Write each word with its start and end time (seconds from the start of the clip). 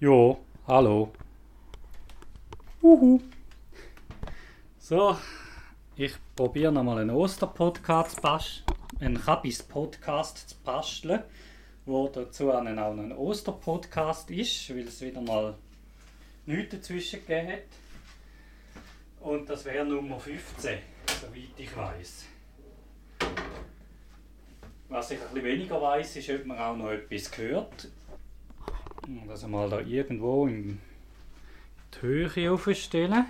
Jo, 0.00 0.38
hallo. 0.68 1.10
Uhu. 2.80 3.20
So, 4.78 5.18
ich 5.96 6.14
probiere 6.36 6.70
nochmal 6.70 7.00
einen 7.00 7.10
Osterpodcast 7.10 8.14
zu 8.14 8.22
basteln, 8.22 8.76
einen 9.00 9.20
Kabis-Podcast 9.20 10.50
zu 10.50 10.56
basteln, 10.62 11.24
wo 11.84 12.06
dazu 12.06 12.52
auch 12.52 12.60
auch 12.60 12.96
ein 12.96 13.10
Osterpodcast 13.10 14.30
ist, 14.30 14.70
weil 14.70 14.86
es 14.86 15.00
wieder 15.00 15.20
mal 15.20 15.56
nichts 16.46 16.76
dazwischen 16.76 17.26
gegeben 17.26 17.54
hat. 17.54 17.62
Und 19.18 19.50
das 19.50 19.64
wäre 19.64 19.84
Nummer 19.84 20.20
15, 20.20 20.78
soweit 21.20 21.42
ich 21.56 21.76
weiß. 21.76 22.24
Was 24.90 25.10
ich 25.10 25.20
ein 25.20 25.34
bisschen 25.34 25.44
weniger 25.44 25.82
weiß, 25.82 26.14
ist, 26.14 26.30
ob 26.30 26.46
man 26.46 26.56
auch 26.56 26.76
noch 26.76 26.92
etwas 26.92 27.32
gehört. 29.14 29.30
Das 29.30 29.46
mal 29.46 29.68
da 29.68 29.80
irgendwo 29.80 30.46
in 30.46 30.80
die 31.94 32.02
Höhe 32.02 32.52
aufstellen. 32.52 33.26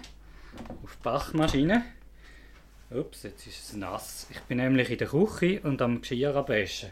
Auf 0.82 0.96
die 0.96 1.02
Bachmaschine. 1.02 1.84
Ups, 2.91 3.24
jetzt 3.24 3.46
ist 3.46 3.62
es 3.62 3.73
nass. 3.74 4.27
Ich 4.30 4.41
bin 4.42 4.59
nämlich 4.59 4.91
in 4.91 4.98
der 4.98 5.09
Küche 5.09 5.60
und 5.62 5.83
am 5.83 6.00
Geschirr 6.00 6.34
abwaschen. 6.34 6.91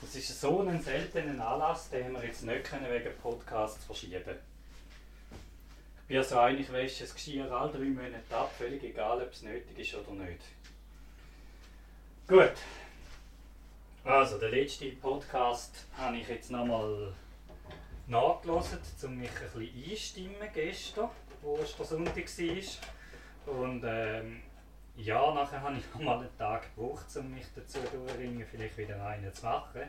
Das 0.00 0.14
ist 0.16 0.40
so 0.40 0.60
ein 0.60 0.80
seltener 0.80 1.46
Anlass, 1.46 1.88
den 1.88 2.12
wir 2.12 2.24
jetzt 2.24 2.44
nicht 2.44 2.64
können 2.64 2.86
wegen 2.90 3.16
Podcasts 3.22 3.84
verschieben 3.84 4.36
Ich 6.02 6.08
bin 6.08 6.16
also 6.18 6.38
eigentlich, 6.38 6.70
wäsche 6.72 7.04
das 7.04 7.14
Geschirr 7.14 7.50
alle 7.50 7.72
drei 7.72 7.84
Monate 7.84 8.36
ab, 8.36 8.52
völlig 8.58 8.82
egal, 8.82 9.22
ob 9.22 9.32
es 9.32 9.42
nötig 9.42 9.78
ist 9.78 9.94
oder 9.94 10.24
nicht. 10.24 10.40
Gut. 12.26 12.52
Also, 14.04 14.38
der 14.38 14.50
letzte 14.50 14.86
Podcast 14.90 15.86
habe 15.96 16.16
ich 16.16 16.28
jetzt 16.28 16.50
nochmal 16.50 17.14
nachgelassen, 18.06 18.78
um 19.04 19.18
mich 19.18 19.30
ein 19.30 19.60
bisschen 19.60 19.90
einstimmen 19.90 20.48
gestern, 20.52 21.10
wo 21.40 21.58
Ostersonntag 21.58 22.16
war. 22.16 23.54
Und 23.54 23.82
ähm, 23.86 24.42
ja, 24.96 25.32
nachher 25.34 25.62
habe 25.62 25.76
ich 25.76 25.84
noch 25.94 26.00
mal 26.00 26.18
einen 26.18 26.38
Tag 26.38 26.74
gebraucht, 26.74 27.06
um 27.16 27.32
mich 27.32 27.46
dazu 27.54 27.78
durchzuringen, 27.80 28.46
vielleicht 28.50 28.76
wieder 28.78 29.04
einen 29.06 29.32
zu 29.32 29.44
machen. 29.44 29.82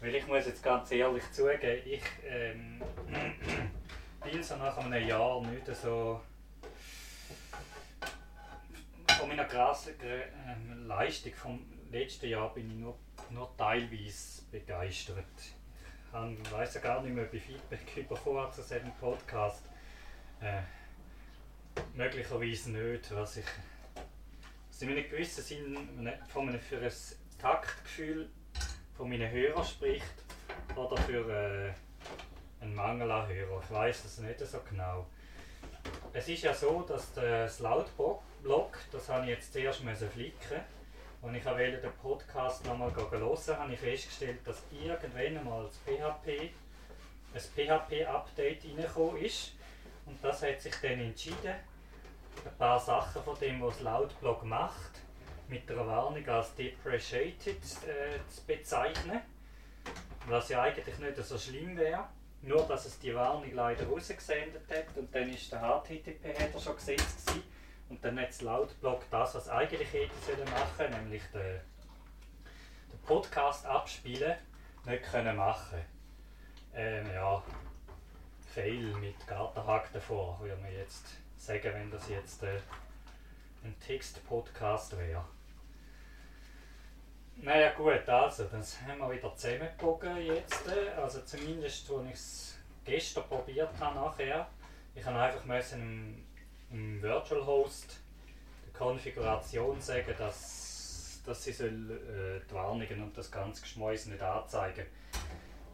Weil 0.00 0.14
ich 0.14 0.26
muss 0.26 0.46
jetzt 0.46 0.62
ganz 0.62 0.90
ehrlich 0.92 1.30
zugeben, 1.30 1.82
ich 1.84 2.02
ähm, 2.26 2.80
bin 4.24 4.42
so 4.42 4.56
nach 4.56 4.78
einem 4.78 5.06
Jahr 5.06 5.42
nicht 5.42 5.66
so 5.76 6.20
von 9.18 9.28
meiner 9.28 9.44
krassen 9.44 9.92
ähm, 10.02 10.86
Leistung 10.86 11.34
vom 11.34 11.60
letzten 11.90 12.28
Jahr 12.28 12.54
bin 12.54 12.70
ich 12.70 12.76
nur, 12.76 12.96
nur 13.30 13.54
teilweise 13.56 14.42
begeistert. 14.50 15.26
Ich 16.12 16.52
weiß 16.52 16.74
ja 16.74 16.80
gar 16.80 17.02
nicht 17.02 17.14
mehr, 17.14 17.24
ob 17.24 17.32
ich 17.32 17.42
Feedback 17.44 18.08
bekommen 18.08 18.40
habe 18.40 18.50
zu 18.50 18.62
diesem 18.62 18.92
Podcast. 18.98 19.62
Äh, 20.40 20.62
möglicherweise 21.94 22.72
nicht, 22.72 23.14
was 23.14 23.36
ich 23.36 23.44
was 24.68 24.82
in 24.82 24.88
einem 24.88 25.08
gewissen 25.08 25.44
Sinn 25.44 25.78
von 26.26 26.48
einem, 26.48 26.58
für 26.58 26.78
ein 26.78 26.92
Taktgefühl 27.40 28.28
von 28.96 29.08
meinen 29.08 29.30
Hörern 29.30 29.64
spricht 29.64 30.24
oder 30.74 30.96
für 30.96 31.28
äh, 31.30 31.72
einen 32.60 32.74
Mangel 32.74 33.08
an 33.08 33.28
Hörern. 33.28 33.62
Ich 33.62 33.70
weiß 33.70 34.04
es 34.04 34.18
nicht 34.18 34.40
so 34.40 34.58
genau. 34.68 35.06
Es 36.12 36.28
ist 36.28 36.42
ja 36.42 36.52
so, 36.52 36.82
dass 36.82 37.14
das 37.14 37.60
Lautblock, 37.60 38.78
das 38.90 39.08
habe 39.08 39.26
ich 39.26 39.30
jetzt 39.30 39.52
zuerst 39.52 39.78
flicken 39.78 40.60
als 41.22 41.36
ich 41.36 41.80
den 41.80 41.92
Podcast 42.00 42.64
nochmal 42.64 42.94
hören 42.94 43.20
wollte, 43.20 43.58
habe 43.58 43.72
ich 43.74 43.80
festgestellt, 43.80 44.38
dass 44.44 44.62
irgendwann 44.72 45.38
einmal 45.38 45.64
das 45.64 45.76
PHP, 45.78 46.50
ein 47.32 47.40
PHP-Update 47.40 48.64
reingekommen 48.64 49.22
ist. 49.22 49.52
Und 50.06 50.22
das 50.24 50.42
hat 50.42 50.60
sich 50.60 50.74
dann 50.80 50.98
entschieden, 50.98 51.54
ein 52.44 52.56
paar 52.58 52.80
Sachen 52.80 53.22
von 53.22 53.38
dem, 53.38 53.60
was 53.60 53.80
Lautblog 53.80 54.44
macht, 54.44 54.92
mit 55.48 55.70
einer 55.70 55.86
Warnung 55.86 56.26
als 56.28 56.54
depreciated 56.54 57.58
äh, 57.58 58.18
zu 58.28 58.46
bezeichnen. 58.46 59.20
Was 60.26 60.48
ja 60.48 60.62
eigentlich 60.62 60.98
nicht 60.98 61.16
so 61.16 61.38
schlimm 61.38 61.76
wäre. 61.76 62.08
Nur, 62.42 62.62
dass 62.62 62.86
es 62.86 62.98
die 62.98 63.14
Warnung 63.14 63.52
leider 63.52 63.86
rausgesendet 63.86 64.62
hat 64.70 64.96
und 64.96 65.14
dann 65.14 65.28
ist 65.28 65.52
der 65.52 65.60
HTTP-Header 65.60 66.58
schon 66.58 66.76
gesetzt 66.76 67.26
gewesen. 67.26 67.42
Und 67.90 68.04
dann 68.04 68.20
hat 68.20 68.40
Lautblock 68.40 69.02
das, 69.10 69.34
was 69.34 69.48
eigentlich 69.48 69.92
hätte 69.92 70.14
sollen 70.24 70.48
machen, 70.50 70.90
nämlich 71.02 71.22
den, 71.34 71.60
den 72.92 73.00
Podcast 73.04 73.66
abspielen, 73.66 74.36
nicht 74.86 75.02
können 75.02 75.36
machen. 75.36 75.80
Ähm, 76.72 77.12
ja, 77.12 77.42
Fail 78.54 78.94
mit 79.00 79.26
Gartenhack 79.26 79.92
davor, 79.92 80.38
würde 80.40 80.56
man 80.62 80.72
jetzt 80.72 81.04
sagen, 81.36 81.74
wenn 81.74 81.90
das 81.90 82.08
jetzt 82.08 82.44
äh, 82.44 82.60
ein 83.64 83.74
Text-Podcast 83.80 84.96
wäre. 84.96 85.24
Naja 87.36 87.72
gut, 87.72 88.08
also, 88.08 88.44
das 88.44 88.80
haben 88.82 88.98
wir 88.98 89.10
wieder 89.10 89.34
zusammengebogen 89.34 90.16
jetzt. 90.18 90.68
Äh, 90.68 90.90
also 90.90 91.22
zumindest, 91.22 91.90
als 91.90 92.06
ich 92.06 92.12
es 92.12 92.58
gestern 92.84 93.24
probiert 93.24 93.70
habe 93.80 93.96
nachher. 93.96 94.48
Ich 94.94 95.04
habe 95.04 95.18
einfach 95.18 95.44
müssen 95.44 96.29
im 96.70 97.02
Virtual 97.02 97.44
Host 97.46 98.00
der 98.66 98.72
Konfiguration 98.72 99.80
sagen, 99.80 100.14
dass, 100.18 101.20
dass 101.24 101.44
sie 101.44 101.52
soll, 101.52 101.68
äh, 101.68 102.48
die 102.48 102.54
Warnungen 102.54 103.02
und 103.02 103.16
das 103.16 103.30
ganze 103.30 103.62
Geschmäus 103.62 104.06
nicht 104.06 104.22
anzeigen 104.22 104.86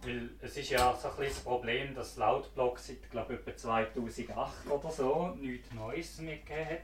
weil 0.06 0.30
es 0.40 0.56
ist 0.56 0.70
ja 0.70 0.94
so 0.94 1.08
ein 1.08 1.14
das 1.18 1.40
Problem, 1.40 1.94
dass 1.94 2.16
Lautblock 2.16 2.78
seit 2.78 3.10
glaube 3.10 3.34
etwa 3.34 3.56
2008 3.56 4.70
oder 4.70 4.90
so 4.90 5.36
nichts 5.40 5.72
Neues 5.72 6.18
mitgegeben 6.18 6.68
hat. 6.70 6.80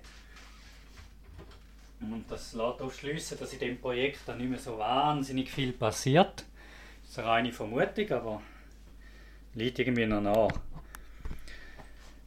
Und 2.00 2.24
das 2.28 2.52
lässt 2.52 2.82
auch 2.82 2.92
schliessen, 2.92 3.38
dass 3.38 3.52
in 3.52 3.60
dem 3.60 3.80
Projekt 3.80 4.20
dann 4.26 4.38
nicht 4.38 4.50
mehr 4.50 4.58
so 4.58 4.76
wahnsinnig 4.76 5.50
viel 5.50 5.72
passiert. 5.72 6.44
Das 7.02 7.10
ist 7.10 7.18
eine 7.18 7.28
reine 7.28 7.52
Vermutung, 7.52 8.10
aber 8.10 8.42
liegt 9.54 9.78
irgendwie 9.78 10.06
noch 10.06 10.20
nach. 10.20 10.50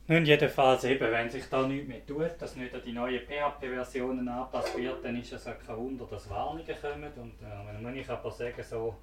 Nun 0.07 0.23
jedenfalls 0.23 0.83
eben, 0.83 1.11
wenn 1.11 1.31
sich 1.31 1.49
da 1.49 1.67
nichts 1.67 1.87
mehr 1.87 2.05
tut, 2.05 2.39
dass 2.39 2.55
nicht 2.55 2.75
an 2.75 2.81
die 2.85 2.93
neuen 2.93 3.21
PHP-Versionen 3.21 4.27
angepasst 4.27 4.77
wird, 4.77 5.03
dann 5.03 5.19
ist 5.19 5.33
es 5.33 5.47
auch 5.47 5.57
kein 5.65 5.77
Wunder, 5.77 6.05
dass 6.05 6.29
Warnungen 6.29 6.75
kommen. 6.79 7.11
Und 7.15 7.41
äh, 7.41 7.81
dann 7.81 7.97
muss 7.97 8.09
aber 8.09 8.29
sagen, 8.29 8.61
so, 8.61 8.95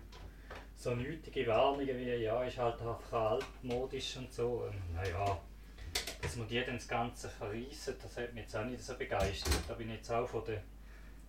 so 0.76 0.94
nötige 0.94 1.44
Warnungen 1.48 1.98
wie, 1.98 2.22
ja, 2.22 2.44
ist 2.44 2.56
halt 2.56 2.80
einfach 2.80 3.12
altmodisch 3.12 4.16
und 4.16 4.32
so, 4.32 4.68
ähm, 4.70 4.78
naja, 4.94 5.40
dass 6.22 6.36
man 6.36 6.46
die 6.46 6.64
dann 6.64 6.76
das 6.76 6.86
Ganze 6.86 7.28
verreissen, 7.28 7.96
das 8.00 8.16
hat 8.16 8.32
mich 8.32 8.44
jetzt 8.44 8.56
auch 8.56 8.64
nicht 8.64 8.80
so 8.80 8.94
begeistert. 8.96 9.58
Da 9.66 9.74
bin 9.74 9.88
ich 9.88 9.96
jetzt 9.96 10.12
auch 10.12 10.28
von 10.28 10.44
den 10.44 10.60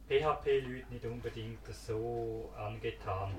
PHP-Leuten 0.08 0.94
nicht 0.94 1.06
unbedingt 1.06 1.66
so 1.74 2.54
angetan. 2.56 3.34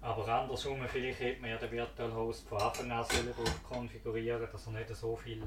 Aber 0.00 0.28
andersrum, 0.28 0.80
vielleicht 0.88 1.20
hätte 1.20 1.40
man 1.40 1.50
ja 1.50 1.56
den 1.56 1.72
Virtual 1.72 2.12
Host 2.12 2.48
von 2.48 2.60
Anfang 2.60 2.90
an 2.90 3.04
darauf 3.08 3.62
konfigurieren 3.64 4.46
dass 4.52 4.66
er 4.66 4.72
nicht 4.72 4.94
so 4.94 5.16
viele 5.16 5.46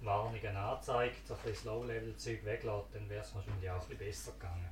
Warnungen 0.00 0.56
anzeigt, 0.56 1.26
so 1.26 1.34
ein 1.34 1.54
Low-Level-Zeug 1.64 2.44
weglässt, 2.44 2.94
dann 2.94 3.08
wäre 3.08 3.22
es 3.22 3.34
wahrscheinlich 3.34 3.70
auch 3.70 3.88
ein 3.88 3.96
besser 3.96 4.32
gegangen. 4.32 4.68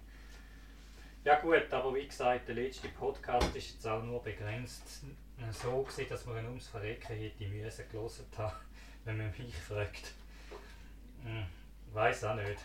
Ja 1.23 1.39
gut, 1.39 1.73
aber 1.73 1.95
wie 1.95 2.07
gesagt, 2.07 2.49
der 2.49 2.55
letzte 2.55 2.89
Podcast 2.89 3.55
ist 3.55 3.75
jetzt 3.75 3.87
auch 3.87 4.03
nur 4.03 4.23
begrenzt 4.23 5.05
so 5.51 5.83
gewesen, 5.83 6.09
dass 6.09 6.27
man 6.27 6.39
ihn 6.39 6.47
ums 6.47 6.69
Verrecken 6.69 7.17
hätte 7.17 7.47
müssen 7.47 7.89
gelesen 7.91 8.27
haben, 8.39 8.57
wenn 9.05 9.19
man 9.19 9.35
mich 9.39 9.55
fragt. 9.55 10.15
Hm, 11.23 11.47
weiß 11.93 12.25
auch 12.25 12.37
nicht. 12.37 12.61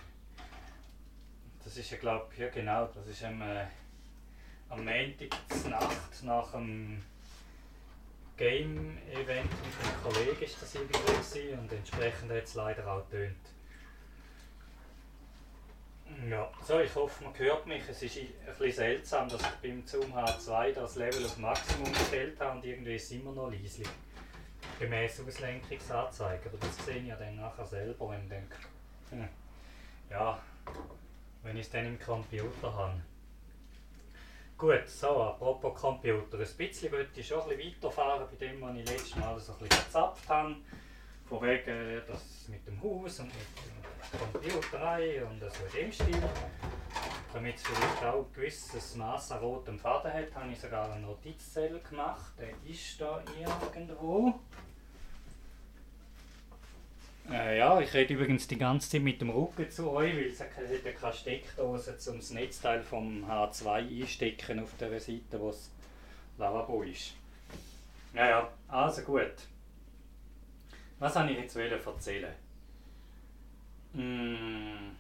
Das 1.63 1.77
ist 1.77 1.91
ja 1.91 1.97
glaube 1.97 2.27
ich, 2.33 2.39
ja 2.39 2.49
genau, 2.49 2.85
das 2.87 3.07
ist 3.07 3.23
ein... 3.23 3.41
Äh, 3.41 3.65
am 4.69 4.83
Montag 4.83 5.29
Nacht 5.69 6.23
nach 6.23 6.51
dem 6.51 7.01
Game-Event 8.37 9.49
mit 9.49 9.87
einem 9.87 10.03
Kollegen 10.03 10.43
ist 10.43 10.61
das 10.61 10.75
irgendwie 10.75 11.53
und 11.53 11.71
entsprechend 11.71 12.31
hat 12.31 12.43
es 12.43 12.53
leider 12.53 12.85
auch 12.87 13.09
getönt. 13.09 13.35
Ja, 16.29 16.49
so, 16.63 16.79
ich 16.79 16.93
hoffe, 16.95 17.23
man 17.23 17.37
hört 17.37 17.65
mich. 17.65 17.81
Es 17.89 18.01
ist 18.01 18.17
ein 18.17 18.27
bisschen 18.45 18.71
seltsam, 18.71 19.27
dass 19.27 19.41
ich 19.41 19.47
beim 19.61 19.85
Zoom 19.85 20.13
H2 20.13 20.73
das 20.73 20.95
Level 20.95 21.25
auf 21.25 21.37
Maximum 21.37 21.91
gestellt 21.91 22.39
habe 22.39 22.57
und 22.57 22.65
irgendwie 22.65 22.95
ist 22.95 23.05
es 23.05 23.11
immer 23.11 23.31
noch 23.31 23.51
leislich. 23.51 23.87
Gemäß 24.79 25.21
Auslenkungsanzeige. 25.21 26.49
Aber 26.49 26.57
das 26.57 26.85
sehe 26.85 26.97
ich 26.97 27.07
ja 27.07 27.15
dann 27.15 27.35
nachher 27.35 27.65
selber, 27.65 28.09
wenn 28.09 28.23
ich 28.23 28.29
denke, 28.29 28.55
hm, 29.09 29.27
ja, 30.09 30.39
wenn 31.43 31.57
ich 31.57 31.65
es 31.65 31.71
dann 31.71 31.85
im 31.85 31.99
Computer 31.99 32.73
habe. 32.73 33.01
Gut, 34.57 34.87
so, 34.87 35.21
apropos 35.21 35.73
Computer. 35.73 36.39
Ein 36.39 36.47
bisschen 36.57 36.89
wollte 36.89 37.19
ich 37.19 37.27
schon 37.27 37.41
ein 37.41 37.57
bisschen 37.57 37.75
weiterfahren 37.75 38.25
bei 38.31 38.37
dem, 38.37 38.61
was 38.61 38.77
ich 38.77 38.89
letztes 38.89 39.15
Mal 39.17 39.37
so 39.37 39.51
ein 39.51 39.59
bisschen 39.59 39.83
gezapft 39.85 40.29
habe. 40.29 40.55
Von 41.25 41.41
wegen 41.41 42.01
das 42.07 42.47
mit 42.47 42.65
dem 42.65 42.81
Haus 42.81 43.19
und 43.19 43.25
mit 43.25 43.35
der 44.13 44.19
Computerei 44.19 45.25
und 45.25 45.41
so 45.41 45.65
in 45.77 45.83
dem 45.83 45.91
Stil. 45.91 46.23
damit 47.33 47.55
es 47.57 47.63
vielleicht 47.63 48.03
auch 48.05 48.25
ein 48.25 48.33
gewisses 48.33 48.95
Maß 48.95 49.33
an 49.33 49.39
rotem 49.39 49.77
Faden 49.77 50.13
hat, 50.13 50.33
habe 50.33 50.49
ich 50.49 50.59
sogar 50.61 50.89
einen 50.89 51.05
Notizzettel 51.05 51.81
gemacht. 51.81 52.31
Der 52.39 52.51
ist 52.71 53.01
da 53.01 53.21
irgendwo. 53.37 54.35
Äh, 57.31 57.57
ja, 57.57 57.79
ich 57.79 57.91
rede 57.93 58.13
übrigens 58.13 58.47
die 58.47 58.57
ganze 58.57 58.89
Zeit 58.89 59.01
mit 59.01 59.19
dem 59.19 59.31
Rücken 59.31 59.69
zu 59.69 59.89
euch, 59.91 60.15
weil 60.15 60.27
es 60.27 60.39
hat 60.39 60.49
keine 60.51 61.13
Steckdose, 61.13 61.97
um 62.11 62.17
das 62.17 62.29
Netzteil 62.31 62.83
vom 62.83 63.25
H2 63.25 64.01
einstecken 64.01 64.59
auf 64.59 64.71
der 64.79 64.99
Seite, 64.99 65.39
wo 65.39 65.47
das 65.49 65.71
Lavabo 66.37 66.83
ist. 66.83 67.13
Ja, 68.13 68.29
ja, 68.29 68.49
also 68.67 69.01
gut. 69.01 69.33
Was 70.99 71.15
wollte 71.15 71.33
ich 71.33 71.39
jetzt 71.39 71.55
erzählen? 71.55 72.33
Mmh. 73.93 74.91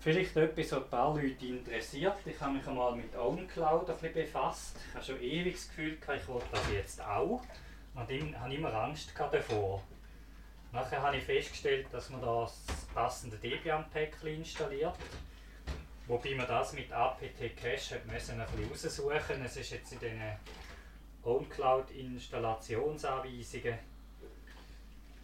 Vielleicht 0.00 0.36
etwas, 0.36 0.70
was 0.70 0.82
ein 0.84 0.88
paar 0.88 1.14
Leute 1.16 1.46
interessiert. 1.46 2.14
Ich 2.24 2.40
habe 2.40 2.52
mich 2.52 2.66
einmal 2.66 2.94
mit 2.94 3.16
OwnCloud 3.16 3.90
ein 3.90 4.12
befasst. 4.12 4.76
Ich 4.88 4.94
habe 4.94 5.04
schon 5.04 5.20
ewig 5.20 5.54
das 5.54 5.68
Gefühl, 5.68 5.98
ich 6.16 6.28
wollte 6.28 6.46
das 6.52 6.72
jetzt 6.72 7.02
auch. 7.02 7.42
Und 7.96 8.08
ich 8.10 8.36
habe 8.36 8.54
immer 8.54 8.72
Angst 8.74 9.12
davor. 9.18 9.82
Nachher 10.70 11.02
habe 11.02 11.16
ich 11.16 11.24
festgestellt, 11.24 11.86
dass 11.90 12.10
man 12.10 12.20
das 12.20 12.62
passende 12.94 13.38
Debian-Päckchen 13.38 14.36
installiert. 14.36 14.94
Wobei 16.06 16.34
man 16.34 16.46
das 16.46 16.74
mit 16.74 16.92
apt-cache 16.92 17.96
ein 17.96 18.08
bisschen 18.08 18.38
raussuchen 18.40 19.42
Es 19.44 19.56
ist 19.56 19.70
jetzt 19.70 19.94
in 19.94 20.00
den 20.00 20.20
OwnCloud-Installationsanweisungen 21.24 23.78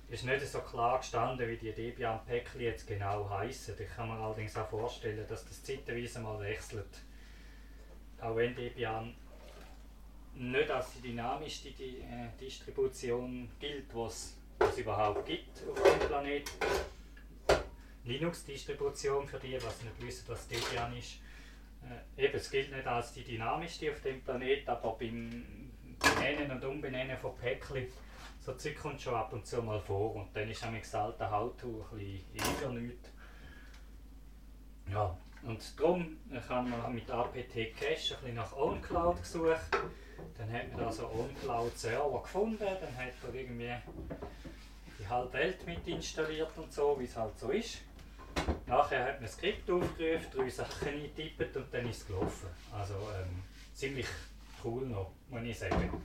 ist 0.09 0.25
nicht 0.25 0.47
so 0.47 0.61
klar 0.61 0.99
gestanden, 0.99 1.49
wie 1.49 1.57
die 1.57 1.73
Debian-Päckchen 1.73 2.61
jetzt 2.61 2.87
genau 2.87 3.31
heißen. 3.31 3.75
Ich 3.79 3.89
kann 3.95 4.09
mir 4.09 4.19
allerdings 4.23 4.57
auch 4.57 4.69
vorstellen, 4.69 5.27
dass 5.27 5.47
das 5.47 5.63
zeitweise 5.63 6.21
mal 6.21 6.39
wechselt. 6.41 7.01
Auch 8.21 8.37
wenn 8.37 8.55
Debian 8.55 9.15
nicht 10.35 10.71
als 10.71 10.93
die 10.95 11.09
dynamischste 11.09 11.69
äh, 11.69 12.29
Distribution 12.41 13.51
gilt, 13.59 13.95
was 13.95 14.37
es 14.59 14.79
überhaupt 14.79 15.27
gibt 15.27 15.63
auf 15.69 15.83
dem 15.83 16.09
Planeten. 16.09 16.51
Linux-Distribution, 18.05 19.27
für 19.27 19.39
die, 19.39 19.55
was 19.63 19.83
nicht 19.83 20.01
wissen, 20.03 20.25
was 20.29 20.49
Debian 20.49 20.97
ist. 20.97 21.19
Äh, 22.17 22.25
eben, 22.25 22.35
es 22.35 22.51
gilt 22.51 22.73
nicht 22.73 22.87
als 22.87 23.13
die 23.13 23.25
dynamischste 23.25 23.91
auf 23.93 24.01
dem 24.01 24.23
Planeten, 24.23 24.69
aber 24.69 24.97
beim 24.99 25.71
Benennen 25.99 26.51
und 26.51 26.65
Umbenennen 26.65 27.17
von 27.17 27.37
Päckchen, 27.37 27.87
so 28.41 28.55
Zeug 28.55 28.77
kommt 28.77 29.01
schon 29.01 29.15
ab 29.15 29.33
und 29.33 29.47
zu 29.47 29.63
mal 29.63 29.81
vor 29.81 30.17
und 30.17 30.35
dann 30.35 30.51
ist 30.51 30.65
nämlich 30.65 30.83
das 30.83 30.95
alte 30.97 31.31
How-To 31.31 31.87
ein 31.93 32.25
bisschen 32.33 32.87
nichts. 32.87 33.11
Ja, 34.91 35.17
und 35.45 35.81
darum 35.81 36.19
haben 36.49 36.71
wir 36.71 36.89
mit 36.89 37.09
apt-cache 37.09 37.61
ein 37.61 37.73
bisschen 37.75 38.35
nach 38.35 38.53
OwnCloud 38.53 39.19
gesucht 39.21 39.79
dann 40.43 40.53
hat 40.53 40.73
man 40.73 40.87
also 40.87 41.09
OnCloud-Server 41.09 42.23
gefunden, 42.23 42.59
dann 42.59 42.97
hat 42.97 43.13
er 43.23 43.35
irgendwie 43.35 43.73
die 44.99 45.09
halbe 45.09 45.33
Welt 45.35 45.67
mit 45.67 45.87
installiert 45.87 46.51
und 46.57 46.73
so, 46.73 46.99
wie 46.99 47.05
es 47.05 47.17
halt 47.17 47.39
so 47.39 47.51
ist. 47.51 47.79
Nachher 48.67 49.05
hat 49.05 49.21
man 49.21 49.29
ein 49.29 49.33
Skript 49.33 49.71
aufgerufen, 49.71 50.27
drei 50.35 50.49
Sachen 50.49 50.89
eingetippt 50.89 51.57
und 51.57 51.73
dann 51.73 51.89
ist 51.89 51.99
es 51.99 52.07
gelaufen. 52.07 52.49
Also 52.73 52.95
ähm, 52.95 53.43
ziemlich 53.75 54.07
cool 54.65 54.87
noch, 54.87 55.11
muss 55.29 55.43
ich 55.43 55.59
sagen. 55.59 56.03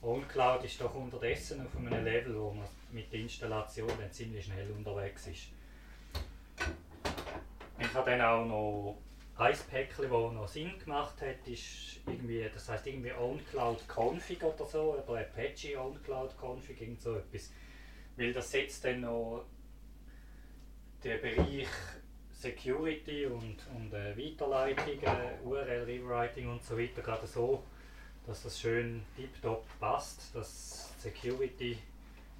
OnCloud 0.00 0.64
ist 0.64 0.80
doch 0.80 0.94
unterdessen 0.94 1.66
auf 1.66 1.76
einem 1.76 2.04
Level, 2.04 2.40
wo 2.40 2.52
man 2.52 2.66
mit 2.92 3.12
der 3.12 3.20
Installation 3.20 3.88
dann 3.98 4.12
ziemlich 4.12 4.44
schnell 4.44 4.70
unterwegs 4.70 5.26
ist. 5.26 5.48
Ich 7.78 7.94
habe 7.94 8.10
dann 8.10 8.20
auch 8.22 8.46
noch 8.46 8.98
ein 9.38 9.56
Päckchen, 9.70 10.04
das 10.04 10.10
noch 10.10 10.48
Sinn 10.48 10.78
gemacht 10.78 11.20
hat, 11.20 11.46
ist 11.46 12.00
irgendwie, 12.06 12.48
das 12.52 12.68
heißt 12.68 12.86
irgendwie 12.86 13.12
OwnCloud 13.12 13.86
Config 13.86 14.42
oder 14.42 14.64
so, 14.64 14.94
oder 14.94 15.20
Apache 15.20 15.78
OwnCloud 15.78 16.36
Config, 16.40 16.80
irgend 16.80 17.02
so 17.02 17.16
etwas. 17.16 17.52
Weil 18.16 18.32
das 18.32 18.50
setzt 18.50 18.84
dann 18.84 19.02
noch 19.02 19.44
den 21.04 21.20
Bereich 21.20 21.68
Security 22.32 23.26
und, 23.26 23.56
und 23.74 23.92
äh, 23.92 24.16
Weiterleitung, 24.16 25.02
äh, 25.02 25.44
URL 25.44 25.84
Rewriting 25.84 26.48
und 26.48 26.62
so 26.62 26.78
weiter 26.78 27.02
gerade 27.02 27.26
so, 27.26 27.62
dass 28.26 28.42
das 28.42 28.58
schön 28.60 29.02
tiptop 29.16 29.66
passt, 29.78 30.34
dass 30.34 30.94
Security 31.00 31.78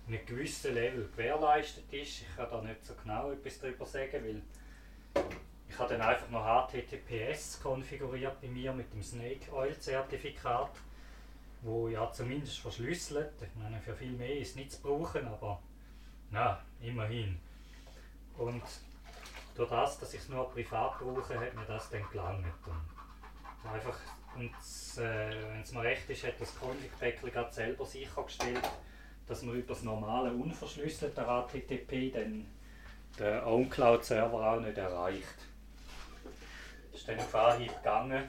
in 0.06 0.14
einem 0.14 0.26
gewissen 0.26 0.74
Level 0.74 1.08
gewährleistet 1.08 1.84
ist. 1.92 2.22
Ich 2.22 2.36
kann 2.36 2.48
da 2.50 2.62
nicht 2.62 2.84
so 2.84 2.94
genau 3.02 3.32
etwas 3.32 3.58
darüber 3.58 3.86
sagen, 3.86 4.24
weil 4.24 4.42
ich 5.76 5.80
habe 5.80 5.94
dann 5.94 6.08
einfach 6.08 6.30
noch 6.30 6.42
HTTPS 6.42 7.60
konfiguriert 7.62 8.40
bei 8.40 8.48
mir 8.48 8.72
mit 8.72 8.90
dem 8.94 9.02
Snake 9.02 9.52
Oil 9.52 9.78
Zertifikat, 9.78 10.70
wo 11.60 11.88
ja 11.88 12.10
zumindest 12.10 12.60
verschlüsselt. 12.60 13.34
Ich 13.42 13.62
meine, 13.62 13.78
für 13.82 13.94
viel 13.94 14.12
mehr 14.12 14.38
ist 14.38 14.56
nichts 14.56 14.76
zu 14.76 14.82
brauchen, 14.88 15.28
aber 15.28 15.60
na, 16.30 16.62
immerhin. 16.80 17.38
Und 18.38 18.62
durch 19.54 19.68
das, 19.68 19.98
dass 19.98 20.14
ich 20.14 20.20
es 20.20 20.30
nur 20.30 20.50
privat 20.50 20.98
brauche, 20.98 21.38
hat 21.38 21.54
mir 21.54 21.66
das 21.66 21.90
dann 21.90 22.08
gelangt. 22.10 22.46
Und 22.66 23.70
einfach, 23.70 23.98
äh, 24.38 25.30
wenn 25.30 25.60
es 25.60 25.72
mir 25.72 25.82
recht 25.82 26.08
ist, 26.08 26.26
hat 26.26 26.40
das 26.40 26.54
Config-Päckchen 26.58 27.30
gerade 27.30 27.52
selber 27.52 27.84
sichergestellt, 27.84 28.66
dass 29.26 29.42
man 29.42 29.56
über 29.56 29.74
das 29.74 29.82
normale 29.82 30.32
unverschlüsselte 30.32 31.22
HTTP 31.22 32.14
dann 32.14 32.46
den 33.18 33.44
OwnCloud-Server 33.44 34.52
auch 34.54 34.60
nicht 34.60 34.78
erreicht 34.78 35.46
ist 36.96 37.08
dann 37.08 37.18
auf 37.18 37.34
Anhieb 37.34 37.76
gegangen. 37.76 38.24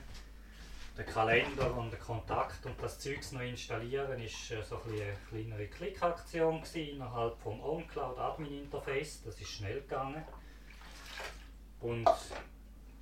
Der 0.98 1.06
Kalender 1.06 1.76
und 1.78 1.92
der 1.92 2.00
Kontakt 2.00 2.66
und 2.66 2.82
das 2.82 3.00
Zeugs 3.00 3.32
noch 3.32 3.42
installieren 3.42 4.20
ist 4.20 4.52
äh, 4.52 4.62
so 4.62 4.76
ein 4.76 4.94
eine 4.94 5.14
kleinere 5.30 5.68
Klickaktion 5.68 6.62
innerhalb 6.74 7.40
vom 7.40 7.62
OnCloud 7.62 8.18
Admin 8.18 8.64
Interface. 8.64 9.22
Das 9.24 9.40
ist 9.40 9.50
schnell 9.50 9.82
gegangen. 9.82 10.24
Und 11.80 12.10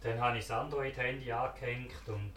dann 0.02 0.20
habe 0.20 0.38
ich 0.38 0.46
das 0.46 0.58
Android-Handy 0.58 1.32
angehängt 1.32 1.94
und 2.08 2.34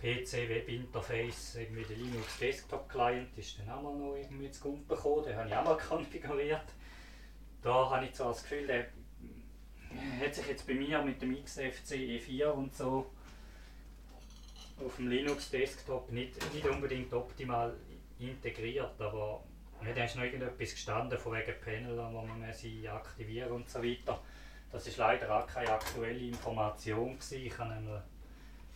PC 0.00 0.48
Webinterface, 0.48 1.54
irgendwie 1.54 1.84
der 1.84 1.96
Linux 1.96 2.38
Desktop 2.38 2.88
Client 2.88 3.38
ist 3.38 3.58
dann 3.58 3.70
auch 3.70 3.82
mal 3.82 3.94
noch 3.94 4.16
irgendwie 4.16 4.50
zu 4.50 4.64
Gumpen 4.64 4.88
gekommen, 4.88 5.24
den 5.24 5.36
habe 5.36 5.48
ich 5.48 5.54
auch 5.54 5.64
mal 5.64 5.76
konfiguriert. 5.88 6.66
Da 7.62 7.90
habe 7.90 8.04
ich 8.04 8.12
zwar 8.12 8.28
das 8.28 8.42
Gefühl, 8.42 8.66
hat 10.20 10.34
sich 10.34 10.46
jetzt 10.48 10.66
bei 10.66 10.74
mir 10.74 11.02
mit 11.02 11.20
dem 11.20 11.42
XFC 11.42 11.92
E4 11.94 12.46
und 12.46 12.74
so 12.74 13.10
auf 14.84 14.96
dem 14.96 15.08
Linux 15.08 15.50
Desktop 15.50 16.10
nicht, 16.12 16.54
nicht 16.54 16.66
unbedingt 16.66 17.12
optimal 17.12 17.74
integriert, 18.18 19.00
aber 19.00 19.42
ja, 19.84 19.92
da 19.92 20.04
ist 20.04 20.16
noch 20.16 20.22
irgendetwas 20.22 20.72
gestanden 20.72 21.18
von 21.18 21.34
wegen 21.34 21.60
Panel, 21.60 21.96
wo 21.96 22.22
man 22.22 22.52
sie 22.52 22.88
aktivieren 22.88 23.52
und 23.52 23.68
so 23.68 23.82
weiter. 23.82 24.20
Das 24.72 24.86
ist 24.86 24.96
leider 24.96 25.34
auch 25.34 25.46
keine 25.46 25.70
aktuelle 25.70 26.18
Information 26.18 27.18
gewesen. 27.18 27.46
Ich 27.46 27.58
habe 27.58 28.02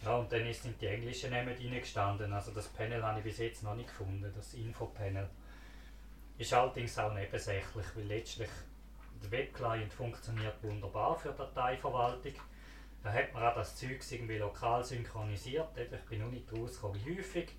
ja, 0.03 0.17
und 0.17 0.33
dann 0.33 0.51
sind 0.53 0.81
die 0.81 0.87
englischen 0.87 1.31
Namen 1.31 1.55
drin 1.55 1.75
gestanden. 1.75 2.33
Also 2.33 2.53
das 2.53 2.69
Panel 2.69 3.03
habe 3.03 3.19
ich 3.19 3.25
bis 3.25 3.39
jetzt 3.39 3.63
noch 3.63 3.75
nicht 3.75 3.89
gefunden, 3.89 4.33
das 4.35 4.55
Infopanel. 4.55 5.29
Ist 6.39 6.55
allerdings 6.55 6.99
auch 6.99 7.13
nebensächlich, 7.13 7.85
weil 7.95 8.05
letztlich 8.05 8.49
der 9.23 9.31
Webclient 9.31 9.93
funktioniert 9.93 10.63
wunderbar 10.63 11.17
für 11.17 11.33
Dateiverwaltung. 11.33 12.35
Da 13.03 13.13
hat 13.13 13.33
man 13.33 13.45
auch 13.45 13.55
das 13.55 13.77
Zeug 13.77 14.01
irgendwie 14.11 14.39
lokal 14.39 14.85
synchronisiert. 14.85 15.69
Ich 15.77 16.09
bin 16.09 16.21
noch 16.21 16.31
nicht 16.31 16.53
rausgekommen, 16.53 17.01
wie 17.05 17.19
häufig. 17.19 17.51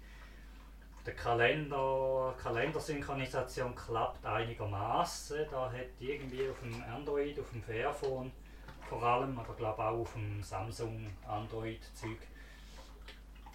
Der 1.05 1.15
Kalender, 1.15 2.35
Kalendersynchronisation 2.41 3.73
klappt 3.75 4.23
einigermaßen. 4.23 5.45
Da 5.49 5.71
hat 5.71 5.87
irgendwie 5.99 6.47
auf 6.47 6.59
dem 6.59 6.83
Android, 6.83 7.39
auf 7.39 7.49
dem 7.51 7.63
Fairphone 7.63 8.31
vor 8.91 9.01
allem, 9.03 9.39
aber 9.39 9.53
glaube 9.53 9.81
auch 9.81 9.99
auf 10.01 10.13
dem 10.13 10.43
Samsung 10.43 11.07
Android-Zeug, 11.25 12.17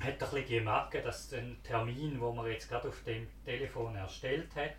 hat 0.00 0.12
ein 0.12 0.18
bisschen 0.18 0.46
die 0.46 0.60
Macke, 0.60 1.02
dass 1.02 1.28
den 1.28 1.62
Termin, 1.62 2.18
den 2.18 2.34
man 2.34 2.46
jetzt 2.46 2.70
gerade 2.70 2.88
auf 2.88 3.02
dem 3.04 3.28
Telefon 3.44 3.94
erstellt 3.96 4.56
hat, 4.56 4.76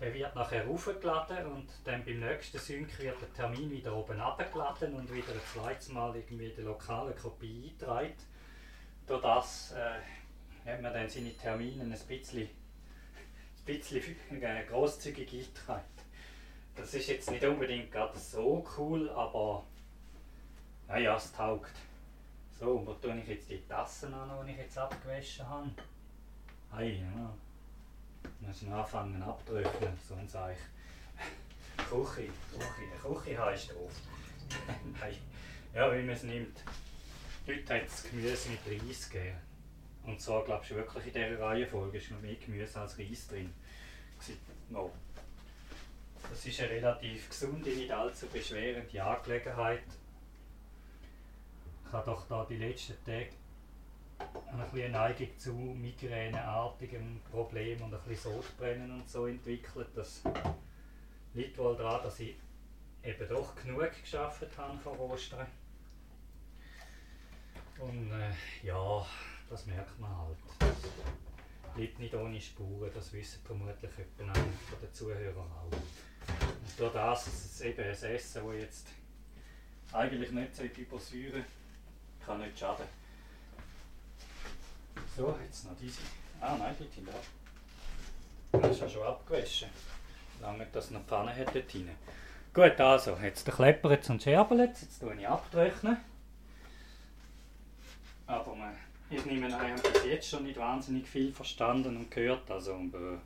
der 0.00 0.14
wird 0.14 0.34
nachher 0.34 0.66
aufgeladen 0.66 1.46
und 1.46 1.68
dann 1.84 2.02
beim 2.04 2.20
nächsten 2.20 2.58
Sync 2.58 2.98
wird 2.98 3.20
der 3.20 3.32
Termin 3.34 3.70
wieder 3.70 3.94
oben 3.94 4.18
abgeladen 4.18 4.94
und 4.94 5.12
wieder 5.12 5.32
ein 5.32 5.40
zweites 5.52 5.90
Mal 5.90 6.16
irgendwie 6.16 6.50
die 6.56 6.62
lokale 6.62 7.12
Kopie 7.12 7.70
eingetragen. 7.70 8.14
Durch 9.06 9.20
das 9.20 9.72
äh, 9.72 10.70
hat 10.70 10.80
man 10.80 10.94
dann 10.94 11.08
seine 11.08 11.36
Termine 11.36 11.82
ein 11.82 11.90
bisschen, 11.90 12.42
ein 12.48 13.64
bisschen 13.66 14.02
äh, 14.42 14.64
grosszügig 14.64 15.32
eingetragen. 15.32 15.84
Das 16.74 16.94
ist 16.94 17.08
jetzt 17.08 17.30
nicht 17.30 17.44
unbedingt 17.44 17.92
gerade 17.92 18.18
so 18.18 18.66
cool, 18.78 19.10
aber 19.10 19.64
naja, 20.88 21.16
es 21.16 21.30
taugt. 21.32 21.74
So, 22.58 22.86
wo 22.86 22.94
tue 22.94 23.18
ich 23.18 23.28
jetzt 23.28 23.50
die 23.50 23.66
Tassen 23.66 24.14
an, 24.14 24.46
die 24.46 24.52
ich 24.52 24.58
jetzt 24.58 24.78
abgewaschen 24.78 25.46
habe? 25.46 25.70
Hey, 26.72 27.02
ja. 27.02 27.34
Müssen 28.40 28.72
anfangen 28.72 29.22
abdrücken, 29.22 29.98
sonst 30.06 30.32
sage 30.32 30.54
ich 30.54 31.84
Küche, 31.88 32.28
Küche, 32.52 33.14
Küche 33.14 33.38
heißt 33.38 33.72
drauf. 33.72 33.92
Nein. 35.00 35.16
Ja, 35.74 35.92
wie 35.92 36.02
man 36.02 36.14
es 36.14 36.22
nimmt. 36.24 36.62
Heute 37.46 37.74
hat 37.74 37.86
es 37.86 38.02
Gemüse 38.04 38.48
mit 38.50 38.82
Reis 38.82 39.08
gegeben. 39.08 39.38
Und 40.04 40.20
zwar, 40.20 40.44
glaube 40.44 40.64
ich, 40.64 40.74
wirklich 40.74 41.06
in 41.06 41.12
dieser 41.12 41.40
Reihenfolge 41.40 41.98
ist 41.98 42.10
noch 42.10 42.20
mehr 42.20 42.34
Gemüse 42.34 42.80
als 42.80 42.98
Reis 42.98 43.28
drin. 43.28 43.52
No. 44.68 44.92
Das 46.28 46.46
ist 46.46 46.60
eine 46.60 46.70
relativ 46.70 47.28
gesunde, 47.28 47.70
nicht 47.70 47.90
allzu 47.90 48.26
beschwerende 48.26 49.02
Angelegenheit. 49.02 49.82
Ich 51.86 51.92
habe 51.92 52.10
doch 52.10 52.26
da 52.28 52.46
die 52.48 52.56
letzten 52.56 53.04
Tage 53.04 53.30
eine 54.72 54.88
Neigung 54.88 55.38
zu 55.38 55.52
migräneartigen 55.52 57.20
Problemen 57.30 57.82
und 57.82 57.94
ein 57.94 58.00
bisschen 58.02 58.32
Sodbrennen 58.34 58.90
und 58.90 59.08
so 59.08 59.26
entwickelt. 59.26 59.88
Das 59.94 60.22
liegt 61.34 61.58
wohl 61.58 61.76
daran, 61.76 62.02
dass 62.04 62.20
ich 62.20 62.36
eben 63.02 63.28
doch 63.28 63.54
genug 63.56 63.90
geschafft 64.00 64.46
habe 64.56 64.78
von 64.78 64.98
Ostern. 64.98 65.46
Und 67.78 68.12
äh, 68.12 68.66
ja, 68.66 69.06
das 69.48 69.66
merkt 69.66 69.98
man 69.98 70.16
halt. 70.16 70.36
Das 70.58 71.74
bleibt 71.74 71.98
nicht 71.98 72.14
ohne 72.14 72.40
Spuren, 72.40 72.90
das 72.94 73.12
wissen 73.12 73.40
vermutlich 73.44 73.90
etwa 73.90 74.32
von 74.34 74.80
den 74.82 74.92
Zuhörern 74.92 75.50
auch. 75.50 75.72
Und 75.72 76.78
durch 76.78 76.92
das, 76.92 77.24
dass 77.24 77.44
es 77.44 77.60
eben 77.62 77.82
ein 77.82 77.90
Essen, 77.90 78.46
das 78.46 78.60
jetzt 78.60 78.88
eigentlich 79.92 80.30
nicht 80.30 80.54
so 80.54 80.62
übersäuern 80.64 81.44
kann 82.24 82.40
nicht 82.40 82.58
schaden. 82.58 82.99
So, 85.16 85.36
jetzt 85.44 85.64
noch 85.64 85.76
diese. 85.80 86.00
Ah 86.40 86.56
nein, 86.58 86.74
die 86.78 86.94
sind 86.94 87.08
ab. 87.08 87.22
Das 88.52 88.70
ist 88.70 88.80
ja 88.80 88.88
schon 88.88 89.02
abgewaschen. 89.02 89.68
Lange, 90.40 90.66
dass 90.72 90.86
es 90.86 90.90
noch 90.90 91.04
Pfanne 91.04 91.34
hat 91.34 91.54
dort 91.54 91.74
rein. 91.74 91.90
Gut, 92.52 92.80
also, 92.80 93.16
jetzt 93.22 93.46
der 93.46 93.54
kleppert 93.54 94.08
und 94.10 94.22
scherbelt. 94.22 94.76
Jetzt 94.80 95.00
tue 95.00 95.14
ich 95.14 95.28
abtrocknen. 95.28 95.98
Aber 98.26 98.54
man, 98.54 98.76
ich 99.10 99.24
nehme 99.24 99.54
an, 99.56 99.76
ich 99.76 99.82
bis 99.82 100.04
jetzt 100.04 100.28
schon 100.30 100.44
nicht 100.44 100.58
wahnsinnig 100.58 101.06
viel 101.06 101.32
verstanden 101.32 101.96
und 101.96 102.10
gehört. 102.10 102.50
Also, 102.50 102.74
und 102.74 102.94
äh, 102.94 103.18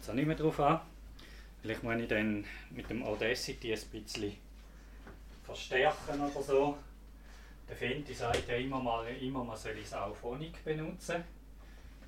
es 0.00 0.08
auch 0.08 0.14
nicht 0.14 0.26
mehr 0.26 0.36
darauf 0.36 0.58
an. 0.60 0.80
Vielleicht 1.62 1.82
muss 1.82 1.96
ich 1.96 2.08
dann 2.08 2.44
mit 2.70 2.88
dem 2.88 3.02
Audacity 3.02 3.72
ein 3.72 3.80
bisschen 3.92 4.36
verstärken 5.44 6.20
oder 6.20 6.42
so. 6.42 6.78
Der 7.70 7.76
Fenty 7.76 8.12
sagt 8.12 8.48
ja 8.48 8.56
immer 8.56 8.80
mal, 8.80 9.06
immer 9.20 9.44
man 9.44 9.56
soll 9.56 9.78
es 9.80 9.94
auch 9.94 10.12
Phonik 10.12 10.64
benutzen. 10.64 11.22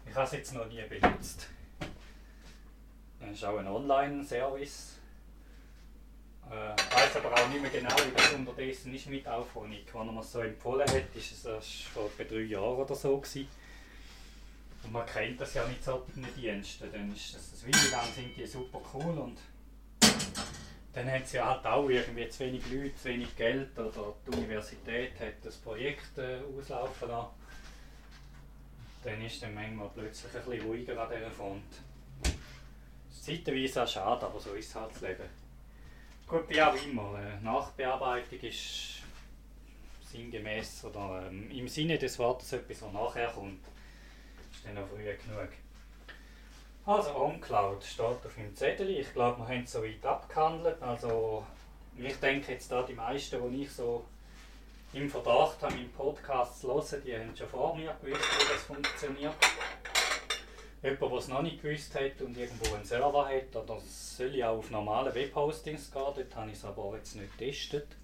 Ich 0.05 0.13
habe 0.13 0.27
es 0.27 0.33
jetzt 0.33 0.55
noch 0.55 0.67
nie 0.67 0.83
benutzt. 0.89 1.47
Das 3.21 3.31
ist 3.31 3.45
auch 3.45 3.57
ein 3.59 3.69
Online-Service. 3.69 4.99
Äh, 6.51 6.75
ich 6.75 6.97
weiß 6.97 7.17
aber 7.17 7.35
auch 7.35 7.49
nicht 7.49 7.63
mehr 7.63 7.71
genau, 7.71 7.95
wie 7.95 8.17
das 8.17 8.33
unterdessen 8.33 8.93
ist 8.93 9.07
mit 9.07 9.29
Auphonic. 9.29 9.95
Als 9.95 10.09
er 10.09 10.13
mir 10.13 10.23
so 10.25 10.41
empfohlen 10.41 10.89
hat, 10.89 11.15
ist 11.15 11.31
es 11.31 11.45
erst 11.45 11.83
vor 11.85 12.07
etwa 12.07 12.35
drei 12.35 12.43
Jahren 12.43 12.79
oder 12.79 12.97
so. 12.97 13.19
Gewesen. 13.19 13.47
Und 14.83 14.93
man 14.93 15.07
kennt 15.07 15.41
das 15.41 15.55
ja 15.55 15.65
mit 15.65 15.83
solchen 15.85 16.27
Diensten. 16.35 16.91
Dann 16.91 17.13
ist 17.13 17.37
das, 17.37 17.53
das 17.53 17.65
Video 17.65 17.91
lang 17.93 18.07
sind 18.13 18.37
die 18.37 18.47
super 18.47 18.81
cool 18.95 19.17
und 19.17 19.39
dann 20.93 21.11
haben 21.11 21.25
sie 21.25 21.41
halt 21.41 21.65
auch 21.65 21.89
irgendwie 21.89 22.29
zu 22.29 22.41
wenig 22.41 22.71
Leute, 22.71 22.95
zu 22.97 23.09
wenig 23.09 23.35
Geld 23.35 23.79
oder 23.79 24.15
die 24.27 24.37
Universität 24.37 25.19
hat 25.21 25.35
das 25.43 25.57
Projekt 25.57 26.19
äh, 26.19 26.41
auslaufen 26.59 27.09
lassen. 27.09 27.31
Dann 29.05 29.25
ist 29.25 29.43
dann 29.43 29.55
manchmal 29.55 29.91
plötzlich 29.95 30.35
ein 30.35 30.45
bisschen 30.45 30.67
ruhiger 30.67 31.03
an 31.03 31.11
dieser 31.15 31.31
Front. 31.31 31.63
Zeitweise 33.11 33.85
auch 33.85 33.89
schade, 33.89 34.27
aber 34.27 34.39
so 34.39 34.53
ist 34.53 34.75
halt 34.75 34.91
das 34.93 35.01
Leben. 35.01 35.29
Gut, 36.27 36.49
wie 36.49 36.63
auch 36.63 36.75
immer. 36.85 37.19
Äh, 37.19 37.43
Nachbearbeitung 37.43 38.41
ist 38.41 39.03
sinngemäß 40.11 40.85
oder 40.85 41.27
ähm, 41.29 41.51
im 41.51 41.69
Sinne 41.69 41.99
des 41.99 42.19
Wortes 42.19 42.53
etwas, 42.53 42.83
was 42.83 42.93
nachher 42.93 43.29
kommt. 43.29 43.65
Ist 44.53 44.67
dann 44.67 44.77
auch 44.77 44.89
früh 44.89 45.05
genug. 45.05 45.49
Also 46.85 47.15
OnCloud 47.15 47.85
steht 47.85 48.05
auf 48.05 48.37
meinem 48.37 48.57
Zettel. 48.57 48.91
Ich 48.91 49.13
glaube, 49.13 49.39
wir 49.39 49.49
haben 49.49 49.63
es 49.63 49.73
so 49.73 49.85
weit 49.85 50.05
abgehandelt. 50.05 50.83
Also 50.83 51.47
ich 51.97 52.17
denke 52.17 52.53
jetzt 52.53 52.73
da 52.73 52.83
die 52.83 52.95
meisten, 52.95 53.53
die 53.53 53.63
ich 53.63 53.71
so 53.71 54.05
im 54.93 55.09
Verdacht 55.09 55.63
habe, 55.63 55.75
meinen 55.75 55.93
Podcast 55.93 56.61
zu 56.61 56.75
hören, 56.75 57.03
die 57.05 57.17
haben 57.17 57.37
schon 57.37 57.49
vor 57.49 57.77
mir 57.77 57.97
gewusst, 58.03 58.25
wie 58.25 58.53
das 58.53 58.63
funktioniert. 58.65 59.35
Jemand, 60.83 61.01
der 61.01 61.13
es 61.13 61.29
noch 61.29 61.43
nicht 61.43 61.63
gewusst 61.63 61.95
hat 61.95 62.21
und 62.21 62.37
irgendwo 62.37 62.75
einen 62.75 62.85
Server 62.85 63.29
hat, 63.29 63.55
oder 63.55 63.79
soll 63.81 64.35
ich 64.35 64.45
auch 64.45 64.59
auf 64.59 64.71
normale 64.73 65.15
Webhostings 65.15 65.93
gehen, 65.93 66.03
dort 66.03 66.37
habe 66.37 66.51
ich 66.51 66.57
es 66.57 66.65
aber 66.65 66.97
jetzt 66.97 67.15
nicht 67.15 67.39
getestet, 67.39 67.97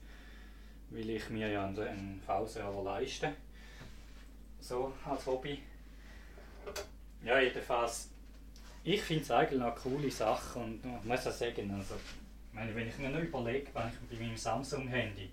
weil 0.91 1.11
ich 1.11 1.29
mir 1.31 1.49
ja 1.49 1.65
einen 1.65 2.23
V-Server 2.25 2.85
leiste. 2.85 3.35
So 4.61 4.93
als 5.05 5.27
Hobby. 5.27 5.61
Ja, 7.25 7.41
jedenfalls 7.41 8.11
ich 8.95 9.02
finde 9.02 9.23
es 9.23 9.30
eigentlich 9.30 9.62
eine 9.62 9.73
coole 9.73 10.11
Sache 10.11 10.59
und 10.59 10.80
ich 10.85 11.04
muss 11.04 11.26
auch 11.26 11.33
sagen, 11.33 11.71
also, 11.76 11.95
meine, 12.52 12.75
wenn 12.75 12.88
ich 12.88 12.99
mir 12.99 13.11
nur 13.11 13.21
überlege, 13.21 13.68
wenn 13.75 13.88
ich 13.88 14.18
bei 14.18 14.25
meinem 14.25 14.37
Samsung-Handy 14.37 15.30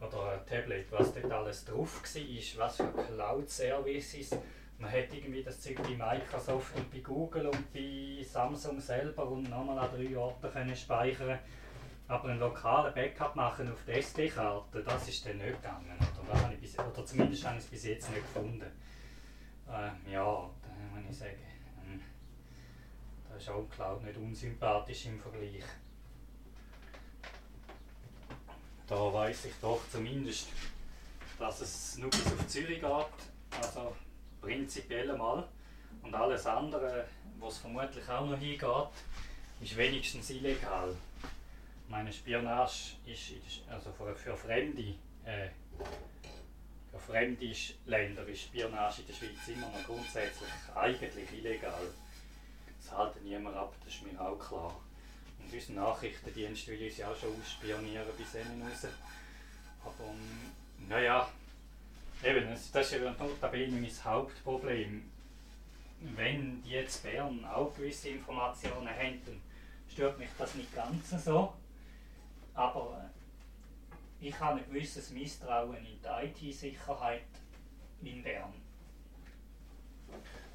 oder 0.00 0.44
Tablet, 0.46 0.86
was 0.92 1.12
dort 1.12 1.32
alles 1.32 1.64
drauf 1.64 2.02
war, 2.02 2.66
was 2.66 2.76
für 2.76 2.92
Cloud-Services, 2.92 4.36
man 4.78 4.90
hätte 4.90 5.16
irgendwie 5.16 5.42
das 5.42 5.60
Zeug 5.60 5.76
bei 5.82 5.96
Microsoft 5.96 6.76
und 6.76 6.90
bei 6.92 6.98
Google 6.98 7.46
und 7.46 7.72
bei 7.72 8.22
Samsung 8.22 8.78
selber 8.78 9.26
und 9.26 9.48
nochmal 9.48 9.78
an 9.78 9.90
drei 9.96 10.16
Orten 10.16 10.50
können 10.50 10.76
speichern 10.76 11.38
aber 12.08 12.28
einen 12.28 12.38
lokalen 12.38 12.94
Backup 12.94 13.34
machen 13.34 13.70
auf 13.72 13.84
der 13.84 13.98
SD-Karte, 13.98 14.82
das 14.82 15.08
ist 15.08 15.26
dann 15.26 15.38
nicht 15.38 15.60
gegangen. 15.60 15.92
Oder, 16.22 16.40
habe 16.40 16.54
bis, 16.54 16.78
oder 16.78 17.04
zumindest 17.04 17.44
habe 17.44 17.58
ich 17.58 17.64
es 17.64 17.70
bis 17.70 17.84
jetzt 17.84 18.10
nicht 18.10 18.22
gefunden. 18.22 18.62
Äh, 19.68 20.12
ja, 20.12 20.48
dann 20.62 21.02
muss 21.02 21.10
ich 21.10 21.18
sagen, 21.18 21.34
das 23.36 23.42
ist 23.42 23.50
auch 23.50 23.68
Cloud 23.68 24.02
nicht 24.02 24.16
unsympathisch 24.16 25.06
im 25.06 25.20
Vergleich. 25.20 25.62
Da 28.86 29.12
weiß 29.12 29.44
ich 29.44 29.52
doch 29.60 29.80
zumindest, 29.90 30.48
dass 31.38 31.60
es 31.60 31.98
nur 31.98 32.08
bis 32.08 32.24
auf 32.26 32.46
Zürich 32.48 32.80
geht, 32.80 33.60
also 33.60 33.94
prinzipiell 34.40 35.14
mal. 35.18 35.46
Und 36.02 36.14
alles 36.14 36.46
andere, 36.46 37.06
was 37.38 37.58
vermutlich 37.58 38.08
auch 38.08 38.24
noch 38.24 38.38
hingeht, 38.38 38.88
ist 39.60 39.76
wenigstens 39.76 40.30
illegal. 40.30 40.94
Meine 41.88 42.12
Spionage 42.12 42.94
ist, 43.04 43.32
also 43.68 43.92
für, 43.92 44.14
für 44.14 44.34
Fremde, 44.34 44.94
äh, 45.24 45.48
für 46.90 46.98
fremde 46.98 47.52
Länder 47.84 48.26
ist 48.28 48.42
Spionage 48.44 49.02
in 49.02 49.06
der 49.08 49.14
Schweiz 49.14 49.48
immer 49.48 49.68
noch 49.68 49.84
grundsätzlich 49.84 50.48
eigentlich 50.74 51.32
illegal 51.32 51.82
das 52.86 52.96
halten 52.96 53.24
niemand 53.24 53.56
ab, 53.56 53.74
das 53.84 53.94
ist 53.94 54.02
mir 54.02 54.20
auch 54.20 54.38
klar. 54.38 54.74
Und 55.38 55.52
unser 55.52 55.72
Nachrichtendienst 55.72 56.68
will 56.68 56.82
uns 56.82 56.96
ja 56.96 57.10
auch 57.10 57.16
schon 57.16 57.30
ausspionieren 57.40 58.06
bis 58.16 58.34
innen 58.34 58.62
raus. 58.62 58.86
Aber 59.84 60.14
naja, 60.88 61.28
eben, 62.22 62.48
das 62.48 62.66
ist 62.66 62.92
ja 62.92 63.12
notabene 63.12 63.80
mein 63.80 64.04
Hauptproblem. 64.04 65.10
Wenn 66.00 66.62
die 66.62 66.70
jetzt 66.70 67.02
Bern 67.02 67.44
auch 67.44 67.74
gewisse 67.74 68.10
Informationen 68.10 68.88
haben, 68.88 69.20
dann 69.24 69.40
stört 69.90 70.18
mich 70.18 70.28
das 70.38 70.54
nicht 70.54 70.74
ganz 70.74 71.10
so. 71.24 71.54
Aber 72.54 73.10
äh, 74.22 74.26
ich 74.26 74.38
habe 74.38 74.60
ein 74.60 74.66
gewisses 74.66 75.10
Misstrauen 75.10 75.76
in 75.76 75.98
die 76.00 76.50
IT-Sicherheit 76.50 77.22
in 78.02 78.22
Bern 78.22 78.65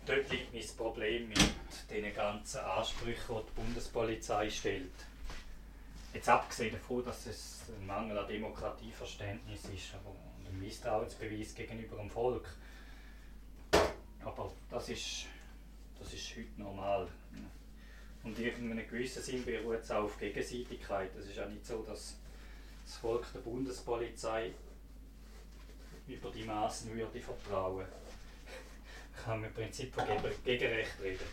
dort 0.06 0.30
liegt 0.30 0.54
mein 0.54 0.78
Problem 0.78 1.30
mit 1.30 1.40
den 1.90 2.14
ganzen 2.14 2.60
Ansprüchen, 2.60 3.36
die 3.36 3.46
die 3.48 3.62
Bundespolizei 3.62 4.50
stellt. 4.50 4.92
Jetzt 6.14 6.28
abgesehen 6.28 6.74
davon, 6.74 7.06
dass 7.06 7.26
es 7.26 7.64
ein 7.70 7.86
Mangel 7.86 8.18
an 8.18 8.28
Demokratieverständnis 8.28 9.66
ist 9.66 9.94
und 10.04 10.48
ein 10.48 10.60
Misstrauensbeweis 10.60 11.56
gegenüber 11.56 11.98
dem 11.98 12.10
Volk. 12.10 12.48
Aber 14.24 14.52
das 14.70 14.90
ist, 14.90 15.26
das 15.98 16.14
ist 16.14 16.32
heute 16.32 16.62
normal. 16.62 17.08
Und 18.24 18.38
in 18.38 18.72
einem 18.72 18.88
gewissen 18.88 19.24
Sinn 19.24 19.46
beruht 19.46 19.82
es 19.82 19.92
auch 19.92 20.04
auf 20.04 20.20
Gegenseitigkeit. 20.20 21.16
Es 21.16 21.28
ist 21.28 21.38
ja 21.38 21.46
nicht 21.48 21.66
so, 21.66 21.82
dass 21.84 22.18
das 22.86 22.98
Volk 22.98 23.26
der 23.34 23.40
Bundespolizei 23.40 24.52
über 26.08 26.30
die 26.30 26.44
Maßen 26.44 26.94
würde 26.94 27.22
vertrauen 27.22 27.86
kann 29.24 29.42
man 29.42 29.50
im 29.50 29.56
Prinzip 29.56 29.94
von 29.94 30.06
Gegenrecht 30.44 31.00
reden. 31.02 31.26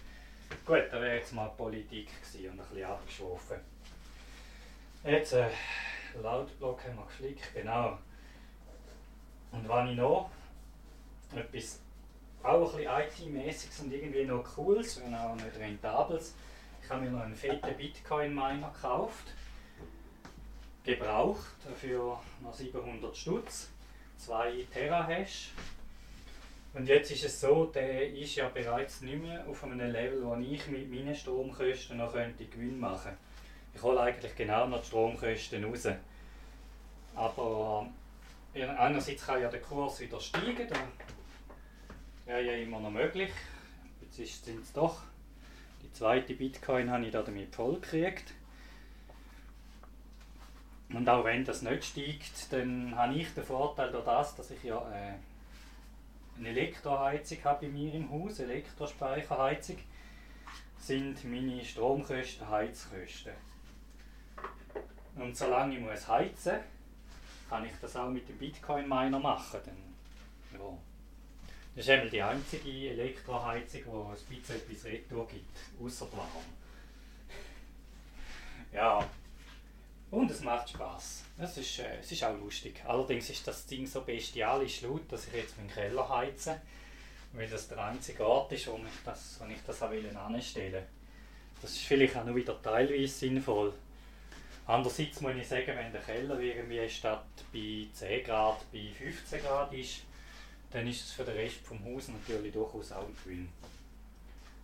Gut, 0.64 0.84
da 0.90 1.00
wäre 1.00 1.16
jetzt 1.16 1.32
mal 1.32 1.48
Politik 1.50 2.08
gewesen 2.22 2.50
und 2.50 2.60
ein 2.60 2.66
bisschen 2.66 2.84
abgeschworfen. 2.84 3.56
Jetzt, 5.04 5.32
äh, 5.32 5.48
Lautblock 6.22 6.84
haben 6.84 6.96
wir 6.96 7.06
geflickt, 7.06 7.54
genau. 7.54 7.98
Und 9.52 9.68
was 9.68 9.90
ich 9.90 9.96
noch, 9.96 10.30
etwas 11.34 11.80
auch 12.42 12.74
ein 12.74 13.04
bisschen 13.10 13.34
IT-mäßiges 13.34 13.80
und 13.80 13.92
irgendwie 13.92 14.24
noch 14.24 14.44
cooles, 14.44 15.02
wenn 15.02 15.14
auch 15.14 15.34
nicht 15.34 15.56
rentables, 15.56 16.34
ich 16.82 16.90
habe 16.90 17.02
mir 17.02 17.10
noch 17.10 17.22
einen 17.22 17.36
fetten 17.36 17.76
Bitcoin-Miner 17.76 18.70
gekauft. 18.70 19.34
gebraucht 20.84 21.56
für 21.76 22.18
noch 22.40 22.54
700 22.54 23.14
Stutz, 23.14 23.68
2 24.16 24.66
Terahash. 24.72 25.50
Und 26.78 26.86
jetzt 26.86 27.10
ist 27.10 27.24
es 27.24 27.40
so, 27.40 27.64
der 27.64 28.08
ist 28.14 28.36
ja 28.36 28.48
bereits 28.50 29.00
nicht 29.00 29.20
mehr 29.20 29.44
auf 29.48 29.64
einem 29.64 29.80
Level, 29.80 30.24
wo 30.24 30.36
ich 30.36 30.64
mit 30.68 30.88
meinen 30.88 31.12
Stromkosten 31.12 31.96
noch 31.96 32.12
könnte 32.12 32.44
Gewinn 32.44 32.78
machen 32.78 33.02
könnte. 33.02 33.18
Ich 33.74 33.82
hole 33.82 34.00
eigentlich 34.00 34.36
genau 34.36 34.68
noch 34.68 34.80
die 34.80 34.86
Stromkosten 34.86 35.64
raus. 35.64 35.88
Aber 37.16 37.88
äh, 38.54 38.64
einerseits 38.64 39.26
kann 39.26 39.42
ja 39.42 39.48
der 39.48 39.60
Kurs 39.60 39.98
wieder 39.98 40.20
steigen, 40.20 40.68
das 40.68 40.78
wäre 42.26 42.42
ja 42.42 42.52
immer 42.52 42.78
noch 42.78 42.92
möglich. 42.92 43.32
Jetzt 44.16 44.44
sind 44.44 44.62
es 44.62 44.72
doch. 44.72 45.02
Die 45.82 45.92
zweite 45.92 46.34
Bitcoin 46.34 46.92
habe 46.92 47.06
ich 47.06 47.10
damit 47.10 47.56
voll 47.56 47.80
gekriegt. 47.80 48.34
Und 50.90 51.08
auch 51.08 51.24
wenn 51.24 51.44
das 51.44 51.62
nicht 51.62 51.82
steigt, 51.82 52.52
dann 52.52 52.94
habe 52.94 53.14
ich 53.14 53.34
den 53.34 53.42
Vorteil 53.42 53.90
durch 53.90 54.04
das, 54.04 54.36
dass 54.36 54.52
ich 54.52 54.62
ja 54.62 54.78
äh, 54.92 55.14
eine 56.38 56.48
Elektroheizung 56.48 57.44
habe 57.44 57.66
bei 57.66 57.72
mir 57.72 57.94
im 57.94 58.10
Haus, 58.10 58.38
Elektrospeicherheizung, 58.38 59.78
sind 60.78 61.24
meine 61.24 61.64
Stromkosten 61.64 62.48
Heizkosten. 62.48 63.32
Und 65.16 65.36
solange 65.36 65.76
ich 65.76 65.80
muss 65.80 66.06
heizen 66.06 66.60
kann 67.48 67.64
ich 67.64 67.72
das 67.80 67.96
auch 67.96 68.10
mit 68.10 68.28
dem 68.28 68.36
Bitcoin-Miner 68.36 69.18
machen. 69.18 69.60
Dann, 69.64 70.60
ja. 70.60 70.78
Das 71.74 71.84
ist 71.84 71.90
eben 71.90 72.10
die 72.10 72.22
einzige 72.22 72.90
Elektroheizung, 72.90 73.82
die 73.84 73.88
ein 73.88 74.36
bisschen 74.36 74.56
etwas 74.56 74.84
Retour 74.84 75.26
gibt, 75.28 75.58
außer 75.80 76.12
warm. 76.12 76.44
ja, 78.72 79.08
und 80.10 80.30
es 80.30 80.42
macht 80.42 80.70
Spaß. 80.70 81.24
Es 81.38 81.56
ist, 81.58 81.78
äh, 81.80 81.98
es 82.00 82.10
ist 82.10 82.24
auch 82.24 82.36
lustig. 82.38 82.82
Allerdings 82.86 83.30
ist 83.30 83.46
das 83.46 83.66
Ding 83.66 83.86
so 83.86 84.02
bestialisch 84.02 84.82
laut, 84.82 85.10
dass 85.10 85.26
ich 85.26 85.34
jetzt 85.34 85.56
meinen 85.56 85.70
Keller 85.70 86.08
heize, 86.08 86.60
weil 87.32 87.48
das 87.48 87.68
der 87.68 87.78
einzige 87.84 88.26
Ort 88.26 88.52
ist, 88.52 88.66
wo 88.68 88.76
ich 88.76 89.04
das, 89.04 89.38
wo 89.40 89.46
ich 89.46 89.58
das 89.66 89.82
auch 89.82 89.90
anstellen 89.90 90.84
Das 91.60 91.72
ist 91.72 91.84
vielleicht 91.84 92.16
auch 92.16 92.24
noch 92.24 92.34
wieder 92.34 92.60
teilweise 92.62 93.08
sinnvoll. 93.08 93.72
Andererseits 94.66 95.20
muss 95.20 95.34
ich 95.34 95.48
sagen, 95.48 95.72
wenn 95.76 95.92
der 95.92 96.02
Keller 96.02 96.38
irgendwie 96.40 96.88
statt 96.88 97.24
bei 97.52 97.86
10 97.92 98.24
Grad 98.24 98.70
bei 98.72 98.90
15 98.96 99.40
Grad 99.40 99.72
ist, 99.72 100.02
dann 100.70 100.86
ist 100.86 101.04
es 101.04 101.12
für 101.12 101.24
den 101.24 101.36
Rest 101.36 101.56
vom 101.64 101.82
Haus 101.84 102.08
natürlich 102.08 102.52
durchaus 102.52 102.92
auch 102.92 103.06
ein 103.06 103.16
Gewinn. 103.24 103.48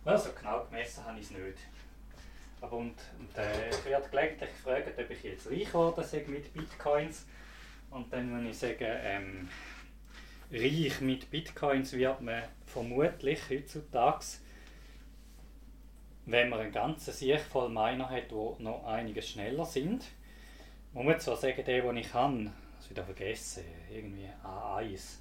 Also 0.03 0.29
genau 0.39 0.63
gemessen 0.65 1.03
habe 1.03 1.19
ich 1.19 1.25
es 1.25 1.31
nicht. 1.31 1.57
Und, 2.71 2.95
und 3.19 3.37
äh, 3.37 3.69
ich 3.69 3.85
werde 3.85 4.09
gelegentlich 4.09 4.49
gefragt, 4.49 4.97
ob 4.97 5.09
ich 5.09 5.23
jetzt 5.23 5.49
reich 5.49 5.65
geworden 5.65 6.03
sei 6.03 6.23
mit 6.27 6.53
Bitcoins. 6.53 7.25
Und 7.89 8.11
dann 8.11 8.29
muss 8.29 8.51
ich 8.51 8.57
sagen, 8.57 8.77
ähm, 8.79 9.49
reich 10.51 11.01
mit 11.01 11.29
Bitcoins 11.29 11.93
wird 11.93 12.21
man 12.21 12.43
vermutlich 12.65 13.39
heutzutage, 13.49 14.25
wenn 16.25 16.49
man 16.49 16.59
einen 16.59 16.71
ganzen 16.71 17.13
Sieg 17.13 17.39
voll 17.39 17.69
Miner 17.69 18.09
hat, 18.09 18.31
die 18.31 18.63
noch 18.63 18.85
einiges 18.85 19.29
schneller 19.29 19.65
sind. 19.65 20.03
Man 20.93 21.05
muss 21.05 21.23
zwar 21.23 21.37
sagen, 21.37 21.63
der, 21.65 21.81
den 21.81 21.97
ich 21.97 22.13
habe, 22.13 22.51
das 22.77 22.89
wieder 22.89 23.03
vergessen, 23.03 23.63
irgendwie 23.91 24.27
A1. 24.43 25.19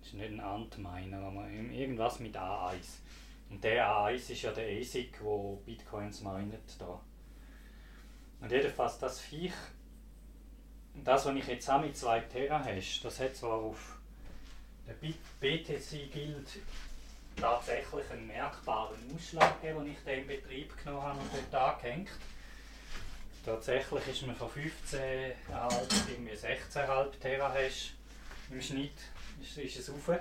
Das 0.00 0.08
ist 0.08 0.14
nicht 0.14 0.32
ein 0.32 0.40
Antminer, 0.40 1.18
aber 1.18 1.48
irgendwas 1.48 2.20
mit 2.20 2.36
A1. 2.36 3.00
Und 3.54 3.62
der 3.62 3.86
A1 3.86 4.32
ist 4.32 4.42
ja 4.42 4.50
der 4.50 4.66
ASIC, 4.80 5.22
wo 5.22 5.62
Bitcoins 5.64 6.22
meint 6.22 6.54
da. 6.76 7.00
Und 8.40 8.50
jedenfalls 8.50 8.98
das 8.98 9.20
Viech, 9.20 9.52
das, 11.04 11.24
was 11.24 11.36
ich 11.36 11.46
jetzt 11.46 11.68
habe 11.68 11.86
mit 11.86 11.96
2 11.96 12.18
Terahash, 12.22 13.00
das 13.02 13.20
hat 13.20 13.36
zwar 13.36 13.58
auf 13.58 14.00
der 14.88 14.94
BTC 14.94 16.12
Guild 16.12 16.48
tatsächlich 17.36 18.10
einen 18.10 18.26
merkbaren 18.26 18.98
Ausschlag 19.14 19.60
gegeben, 19.62 19.84
den 19.84 19.92
ich 19.92 19.98
den 20.00 20.22
in 20.22 20.26
Betrieb 20.26 20.76
genommen 20.76 21.02
habe 21.02 21.20
und 21.20 21.30
dort 21.52 21.76
angehängt. 21.76 22.10
Tatsächlich 23.44 24.08
ist 24.08 24.26
man 24.26 24.34
von 24.34 24.50
15 24.50 25.32
auf 25.54 26.08
irgendwie 26.10 26.32
16,5 26.32 27.20
Terahash 27.20 27.94
im 28.50 28.60
Schnitt 28.60 28.98
ist, 29.40 29.56
ist 29.58 29.78
es 29.78 29.92
rauf. 29.92 30.18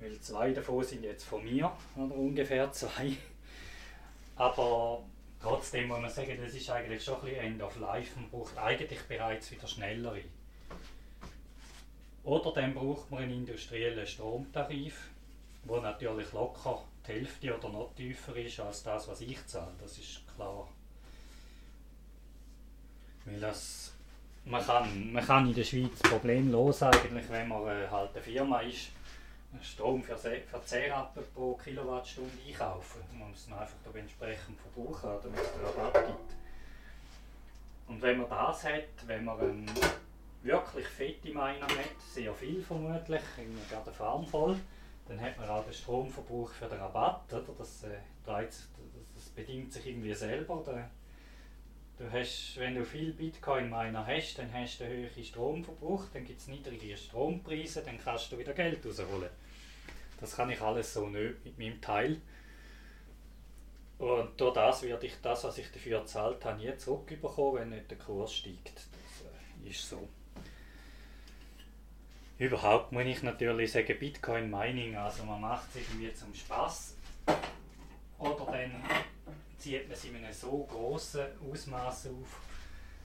Weil 0.00 0.18
zwei 0.20 0.52
davon 0.52 0.84
sind 0.84 1.02
jetzt 1.02 1.24
von 1.24 1.42
mir, 1.42 1.72
oder 1.96 2.14
ungefähr 2.14 2.70
zwei. 2.72 3.16
Aber 4.36 5.02
trotzdem 5.42 5.88
muss 5.88 6.00
man 6.00 6.10
sagen, 6.10 6.38
das 6.40 6.54
ist 6.54 6.70
eigentlich 6.70 7.02
schon 7.02 7.16
ein 7.16 7.20
bisschen 7.22 7.40
End 7.40 7.62
of 7.62 7.78
Life. 7.78 8.18
Man 8.18 8.30
braucht 8.30 8.56
eigentlich 8.56 9.00
bereits 9.02 9.50
wieder 9.50 9.66
schnellere. 9.66 10.22
Oder 12.22 12.52
dann 12.52 12.74
braucht 12.74 13.10
man 13.10 13.22
einen 13.22 13.32
industriellen 13.32 14.06
Stromtarif, 14.06 15.10
der 15.64 15.80
natürlich 15.80 16.32
locker 16.32 16.84
die 17.06 17.12
Hälfte 17.12 17.56
oder 17.56 17.68
noch 17.70 17.94
tiefer 17.94 18.36
ist 18.36 18.60
als 18.60 18.82
das, 18.82 19.08
was 19.08 19.20
ich 19.22 19.44
zahle. 19.46 19.72
Das 19.80 19.96
ist 19.98 20.22
klar. 20.36 20.68
Weil 23.24 23.40
das, 23.40 23.92
man, 24.44 24.64
kann, 24.64 25.12
man 25.12 25.24
kann 25.24 25.48
in 25.48 25.54
der 25.54 25.64
Schweiz 25.64 25.98
problemlos 26.02 26.82
eigentlich, 26.82 27.28
wenn 27.28 27.48
man 27.48 27.66
äh, 27.66 27.88
halt 27.90 28.14
eine 28.14 28.22
Firma 28.22 28.60
ist, 28.60 28.90
Strom 29.62 30.02
für, 30.02 30.16
für 30.16 30.62
10 30.64 30.92
Rappen 30.92 31.22
pro 31.34 31.54
Kilowattstunde 31.54 32.32
einkaufen. 32.46 33.00
Man 33.18 33.30
muss 33.30 33.48
ihn 33.48 33.54
einfach 33.54 33.94
entsprechend 33.94 34.58
verbrauchen, 34.60 35.10
damit 35.22 35.40
es 35.40 35.54
einen 35.54 35.64
Rabatt 35.64 36.06
gibt. 36.06 36.36
Und 37.88 38.02
wenn 38.02 38.18
man 38.18 38.28
das 38.28 38.64
hat, 38.64 39.06
wenn 39.06 39.24
man 39.24 39.40
einen 39.40 39.70
wirklich 40.42 40.86
fette 40.86 41.28
Miner 41.28 41.62
hat, 41.62 42.00
sehr 42.12 42.32
viel 42.34 42.62
vermutlich, 42.62 43.22
gerade 43.70 43.92
Farm 43.92 44.26
voll, 44.26 44.58
dann 45.08 45.20
hat 45.20 45.38
man 45.38 45.48
auch 45.48 45.64
den 45.64 45.72
Stromverbrauch 45.72 46.50
für 46.50 46.66
den 46.66 46.78
Rabatt. 46.78 47.32
Oder? 47.32 47.42
Das, 47.56 47.84
äh, 47.84 47.98
das 48.26 49.28
bedingt 49.34 49.72
sich 49.72 49.86
irgendwie 49.86 50.14
selber. 50.14 50.62
Der, 50.66 50.90
du 51.98 52.10
hast, 52.12 52.56
wenn 52.58 52.74
du 52.74 52.84
viel 52.84 53.12
Bitcoin-Miner 53.12 54.06
hast, 54.06 54.38
dann 54.38 54.52
hast 54.52 54.80
du 54.80 54.84
einen 54.84 54.94
höheren 54.94 55.24
Stromverbrauch, 55.24 56.04
dann 56.12 56.24
gibt 56.24 56.40
es 56.40 56.46
niedrige 56.46 56.96
Strompreise, 56.96 57.82
dann 57.82 57.98
kannst 57.98 58.30
du 58.32 58.38
wieder 58.38 58.52
Geld 58.54 58.84
rausholen. 58.86 59.30
Das 60.20 60.36
kann 60.36 60.50
ich 60.50 60.60
alles 60.60 60.94
so 60.94 61.08
nicht 61.08 61.44
mit 61.44 61.58
meinem 61.58 61.80
Teil. 61.80 62.20
Und 63.98 64.40
durch 64.40 64.54
das 64.54 64.82
werde 64.82 65.06
ich 65.06 65.14
das, 65.22 65.42
was 65.44 65.58
ich 65.58 65.70
dafür 65.72 66.00
gezahlt 66.00 66.44
habe, 66.44 66.58
nie 66.58 66.76
zurückbekommen, 66.76 67.60
wenn 67.60 67.70
nicht 67.70 67.90
der 67.90 67.98
Kurs 67.98 68.32
steigt. 68.32 68.76
Das 68.76 69.64
äh, 69.64 69.68
ist 69.70 69.88
so. 69.88 70.08
Überhaupt 72.38 72.92
muss 72.92 73.04
ich 73.04 73.22
natürlich 73.24 73.72
sagen, 73.72 73.98
Bitcoin 73.98 74.48
Mining, 74.48 74.96
also 74.96 75.24
man 75.24 75.40
macht 75.40 75.68
es 75.70 75.82
irgendwie 75.82 76.14
zum 76.14 76.32
Spaß 76.32 76.96
oder 78.20 78.46
dann 78.52 78.70
zieht 79.58 79.88
man 79.88 79.92
es 79.92 80.04
in 80.04 80.16
einem 80.16 80.32
so 80.32 80.64
großen 80.64 81.26
Ausmaß 81.50 82.06
auf, 82.06 82.40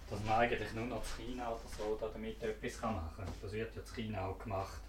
dass 0.09 0.23
man 0.23 0.39
eigentlich 0.39 0.73
nur 0.73 0.85
noch 0.85 1.03
zu 1.03 1.21
China 1.21 1.49
oder 1.49 1.61
so 1.77 1.97
damit 1.99 2.41
etwas 2.43 2.81
machen 2.81 3.09
kann. 3.17 3.27
Das 3.41 3.51
wird 3.51 3.75
ja 3.75 3.83
zu 3.83 3.95
China 3.95 4.27
auch 4.27 4.39
gemacht. 4.39 4.81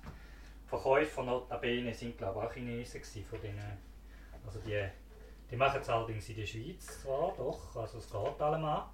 Verkäufer 0.66 1.22
notabene 1.22 1.94
sind 1.94 2.18
glaube 2.18 2.40
ich 2.40 2.46
auch 2.46 2.53
Chinesen 2.53 3.24
von 3.24 3.40
denen. 3.40 3.79
Also 4.46 4.59
die, 4.61 4.87
die 5.50 5.57
machen 5.57 5.81
es 5.81 5.88
allerdings 5.88 6.29
in 6.29 6.37
der 6.37 6.46
Schweiz 6.46 7.03
zwar, 7.03 7.35
doch, 7.37 7.77
also 7.77 7.98
es 7.98 8.11
geht 8.11 8.40
allem 8.40 8.64
an. 8.64 8.85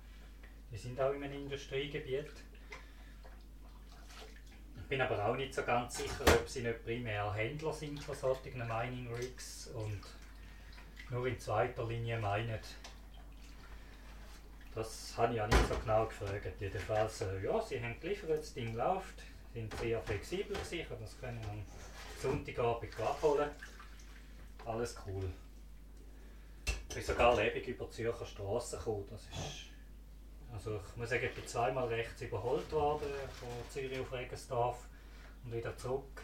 Die 0.70 0.76
sind 0.76 1.00
auch 1.00 1.12
in 1.12 1.24
einem 1.24 1.42
Industriegebiet. 1.42 2.30
Ich 4.76 4.88
bin 4.88 5.00
aber 5.00 5.24
auch 5.24 5.36
nicht 5.36 5.54
so 5.54 5.62
ganz 5.62 5.96
sicher, 5.96 6.24
ob 6.26 6.48
sie 6.48 6.62
nicht 6.62 6.84
primär 6.84 7.32
Händler 7.32 7.72
sind 7.72 8.02
von 8.02 8.14
solchen 8.14 8.58
Mining 8.58 9.12
Rigs 9.12 9.68
und 9.74 10.00
nur 11.10 11.26
in 11.26 11.38
zweiter 11.38 11.86
Linie 11.86 12.18
meinen. 12.18 12.58
Das 14.74 15.14
habe 15.16 15.34
ich 15.34 15.40
auch 15.40 15.46
nicht 15.48 15.68
so 15.68 15.74
genau 15.78 16.06
gefragt. 16.06 16.60
Jedenfalls, 16.60 17.20
äh, 17.22 17.44
ja, 17.44 17.60
sie 17.60 17.82
haben 17.82 17.98
geliefert, 18.00 18.38
das 18.38 18.54
Ding 18.54 18.74
läuft 18.74 19.22
sind 19.52 19.74
sehr 19.78 20.00
flexibel 20.02 20.56
gewesen, 20.56 20.86
das 21.00 21.20
können 21.20 21.40
am 21.44 21.64
Sonntagabend 22.20 23.00
abholen. 23.00 23.50
Alles 24.64 24.96
cool. 25.06 25.30
Ich 26.66 26.94
bin 26.94 27.04
sogar 27.04 27.36
lebig 27.36 27.66
über 27.66 27.86
die 27.86 27.90
Zürcher 27.90 28.26
Straße 28.26 28.78
gekommen. 28.78 29.06
Das 29.10 29.22
ist, 29.22 29.66
also 30.52 30.76
ich 30.76 30.96
muss 30.96 31.08
sagen, 31.08 31.24
ich 31.24 31.34
bin 31.34 31.46
zweimal 31.46 31.88
rechts 31.88 32.20
überholt 32.20 32.70
worden 32.72 33.08
von 33.38 33.48
Zürich 33.70 33.98
auf 33.98 34.12
Regensdorf 34.12 34.88
und 35.44 35.52
wieder 35.52 35.76
zurück. 35.76 36.22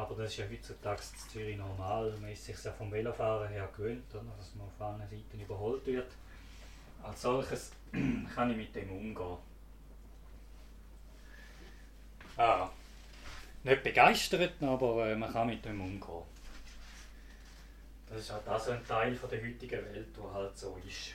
Aber 0.00 0.14
das 0.14 0.30
ist 0.30 0.38
ja 0.38 0.46
heutzutage 0.50 1.02
in 1.02 1.30
Zürich 1.30 1.56
normal. 1.58 2.14
Man 2.22 2.30
ist 2.30 2.46
sich 2.46 2.64
ja 2.64 2.72
vom 2.72 2.90
Velofahren 2.90 3.50
her 3.50 3.68
gewöhnt, 3.76 4.04
dass 4.10 4.22
man 4.54 4.66
auf 4.66 4.80
allen 4.80 5.00
Seiten 5.00 5.38
überholt 5.38 5.84
wird. 5.84 6.10
Als 7.02 7.20
solches 7.20 7.72
kann 8.34 8.50
ich 8.50 8.56
mit 8.56 8.74
dem 8.74 8.90
umgehen. 8.90 9.36
Ah, 12.38 12.70
nicht 13.62 13.82
begeistert, 13.82 14.54
aber 14.62 15.10
äh, 15.10 15.16
man 15.16 15.30
kann 15.30 15.48
mit 15.48 15.62
dem 15.66 15.82
umgehen. 15.82 16.22
Das 18.08 18.20
ist 18.20 18.32
halt 18.32 18.48
auch 18.48 18.58
so 18.58 18.70
ein 18.70 18.86
Teil 18.86 19.14
von 19.14 19.28
der 19.28 19.42
heutigen 19.42 19.84
Welt, 19.84 20.08
wo 20.16 20.32
halt 20.32 20.56
so 20.56 20.80
ist. 20.86 21.14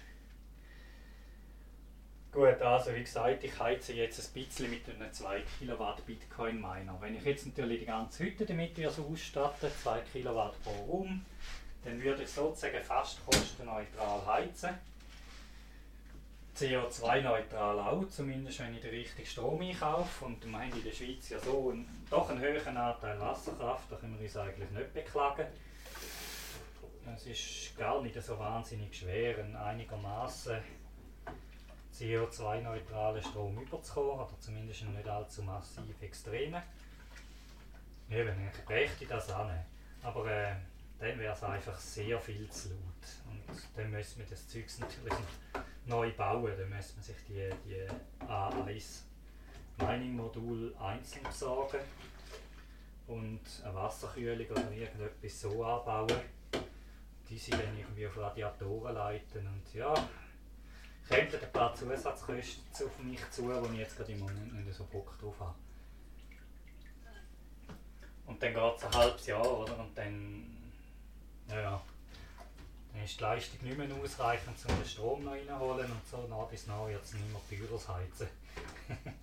Gut, 2.35 2.61
also 2.61 2.93
wie 2.93 3.01
gesagt, 3.01 3.45
ich 3.45 3.57
heize 3.57 3.93
jetzt 3.93 4.19
ein 4.19 4.33
bisschen 4.33 4.69
mit 4.69 4.81
einem 4.89 5.09
2 5.09 5.41
Kilowatt 5.57 6.05
Bitcoin 6.05 6.59
Miner. 6.59 6.97
Wenn 6.99 7.15
ich 7.15 7.23
jetzt 7.23 7.45
natürlich 7.45 7.79
die 7.79 7.85
ganze 7.85 8.25
Hütte 8.25 8.45
damit 8.45 8.77
ausstatte, 8.77 9.71
2 9.81 10.01
Kilowatt 10.11 10.61
pro 10.61 10.71
Raum, 10.71 11.25
dann 11.85 12.03
würde 12.03 12.23
ich 12.23 12.29
sozusagen 12.29 12.83
fast 12.83 13.25
kostenneutral 13.25 14.25
heizen. 14.25 14.71
CO2-neutral 16.57 17.79
auch, 17.79 18.05
zumindest 18.09 18.59
wenn 18.59 18.75
ich 18.75 18.81
den 18.81 18.89
richtigen 18.89 19.25
Strom 19.25 19.61
einkaufe. 19.61 20.25
Und 20.25 20.45
wir 20.45 20.59
haben 20.59 20.73
in 20.73 20.83
der 20.83 20.91
Schweiz 20.91 21.29
ja 21.29 21.39
so 21.39 21.69
einen, 21.69 22.05
doch 22.09 22.29
einen 22.29 22.41
höheren 22.41 22.75
Anteil 22.75 23.17
Wasserkraft, 23.17 23.89
da 23.89 23.95
können 23.95 24.19
wir 24.19 24.25
uns 24.25 24.35
eigentlich 24.35 24.71
nicht 24.71 24.93
beklagen. 24.93 25.45
Es 27.15 27.27
ist 27.27 27.77
gar 27.77 28.01
nicht 28.01 28.21
so 28.21 28.37
wahnsinnig 28.37 28.93
schwer, 28.93 29.37
einigermaßen 29.63 30.57
CO2-neutralen 31.97 33.23
Strom 33.23 33.57
überzukommen, 33.57 34.19
oder 34.19 34.39
zumindest 34.39 34.83
nicht 34.83 35.07
allzu 35.07 35.43
massiv 35.43 36.01
extremen. 36.01 36.61
Eben, 38.09 38.49
ich 38.53 38.65
bräuchte 38.65 39.05
das 39.05 39.29
an. 39.31 39.65
Aber 40.03 40.29
äh, 40.29 40.55
dann 40.99 41.17
wäre 41.19 41.33
es 41.33 41.43
einfach 41.43 41.77
sehr 41.77 42.19
viel 42.19 42.49
zu 42.49 42.69
laut. 42.69 42.79
Und 43.29 43.61
dann 43.75 43.91
müsste 43.91 44.19
man 44.19 44.29
das 44.29 44.47
Zeug 44.47 44.65
natürlich 44.79 45.19
neu 45.85 46.11
bauen. 46.11 46.51
Dann 46.57 46.69
müsste 46.69 46.95
man 46.95 47.03
sich 47.03 47.17
die, 47.27 47.49
die 47.65 48.27
A1 48.27 49.01
Mining-Modul 49.77 50.75
einzeln 50.77 51.23
besorgen 51.23 51.79
und 53.07 53.41
eine 53.63 53.75
Wasserkühlung 53.75 54.47
oder 54.47 54.71
irgendetwas 54.71 55.41
so 55.41 55.63
anbauen. 55.63 56.21
Die 57.29 57.37
sie 57.37 57.51
dann 57.51 57.77
irgendwie 57.77 58.07
auf 58.07 58.17
Radiatoren 58.17 58.93
leiten 58.93 59.47
und 59.47 59.73
ja, 59.73 59.93
kommen 61.07 61.27
ein 61.41 61.51
paar 61.51 61.75
Zusatzkosten 61.75 62.87
auf 62.87 62.99
mich 62.99 63.31
zu, 63.31 63.47
wo 63.47 63.71
ich 63.73 63.79
jetzt 63.79 63.97
gerade 63.97 64.11
im 64.11 64.19
Moment 64.19 64.65
nicht 64.65 64.75
so 64.75 64.85
Bock 64.85 65.17
drauf 65.19 65.35
habe. 65.39 65.55
Und 68.25 68.41
dann 68.41 68.53
geht 68.53 68.77
es 68.77 68.83
ein 68.83 68.93
halbes 68.93 69.25
Jahr, 69.27 69.59
oder? 69.59 69.77
Und 69.79 69.95
dann, 69.95 70.45
ja, 71.47 71.81
dann 72.91 73.03
ist 73.03 73.19
die 73.19 73.23
Leistung 73.23 73.59
nicht 73.61 73.77
mehr 73.77 73.87
ausreichend, 74.03 74.57
um 74.67 74.75
den 74.75 74.85
Strom 74.85 75.23
noch 75.23 75.33
reinholen 75.33 75.91
und 75.91 76.07
so. 76.09 76.25
Nach 76.27 76.47
bis 76.47 76.65
nach 76.65 76.87
wird 76.87 77.03
es 77.03 77.13
nicht 77.13 77.25
mehr 77.31 77.67
teures 77.67 77.87
Heizen. 77.87 78.27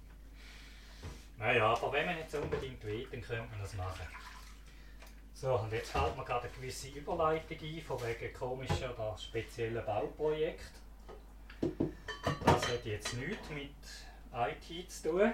naja, 1.39 1.73
aber 1.73 1.93
wenn 1.93 2.07
man 2.07 2.19
jetzt 2.19 2.35
unbedingt 2.35 2.85
will, 2.85 3.09
dann 3.11 3.23
könnte 3.23 3.51
man 3.51 3.61
das 3.61 3.75
machen. 3.75 4.07
So, 5.35 5.59
und 5.59 5.73
jetzt 5.73 5.91
fällt 5.91 6.17
mir 6.17 6.25
gerade 6.25 6.47
eine 6.47 6.53
gewisse 6.53 6.91
Überleitung 6.91 7.59
ein, 7.61 7.83
von 7.83 8.01
wegen 8.07 8.33
komischen 8.33 8.89
oder 8.89 9.19
speziellen 9.19 9.85
Bauprojekten. 9.85 10.83
Das 12.45 12.69
hat 12.69 12.85
jetzt 12.85 13.15
nichts 13.17 13.51
mit 13.51 13.71
IT 14.35 14.91
zu 14.91 15.11
tun, 15.11 15.33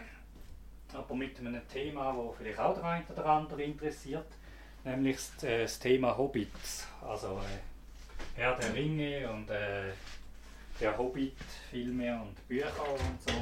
aber 0.93 1.15
mit 1.15 1.39
einem 1.39 1.67
Thema, 1.69 2.13
das 2.13 2.37
vielleicht 2.37 2.59
auch 2.59 2.75
der 2.75 2.85
eine 2.85 3.05
oder 3.09 3.27
andere 3.27 3.63
interessiert, 3.63 4.27
nämlich 4.85 5.17
das, 5.41 5.45
äh, 5.45 5.67
Thema 5.67 6.17
Hobbits. 6.17 6.87
Also 7.01 7.39
äh, 7.39 8.39
Herr 8.39 8.57
der 8.57 8.75
Ringe 8.75 9.31
und 9.31 9.49
äh, 9.51 9.93
der 10.81 10.97
Hobbit-Filme 10.97 12.21
und 12.21 12.49
Bücher 12.49 12.73
und 12.93 13.23
so. 13.23 13.35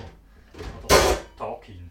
Oder 0.84 1.18
Tolkien. 1.36 1.90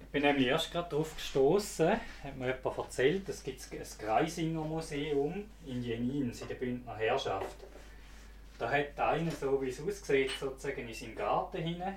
Ich 0.00 0.06
bin 0.08 0.22
nämlich 0.22 0.46
erst 0.46 0.70
gerade 0.70 0.88
darauf 0.88 1.14
gestoßen, 1.14 1.90
hat 2.22 2.36
mir 2.36 2.54
jemand 2.54 2.78
erzählt, 2.78 3.28
es 3.28 3.42
gibt 3.42 3.60
ein 3.72 3.82
Greisinger 3.98 4.62
Museum 4.62 5.44
in 5.66 5.82
Jenins 5.82 6.40
in 6.40 6.48
der 6.48 6.54
Bündner 6.54 6.96
Herrschaft. 6.96 7.56
Da 8.58 8.70
hat 8.70 8.98
einer, 8.98 9.30
so 9.30 9.60
wie 9.60 9.68
es 9.68 9.80
aussieht, 9.80 10.30
sozusagen 10.38 10.88
in 10.88 10.94
seinem 10.94 11.14
Garten 11.14 11.62
hinein. 11.62 11.96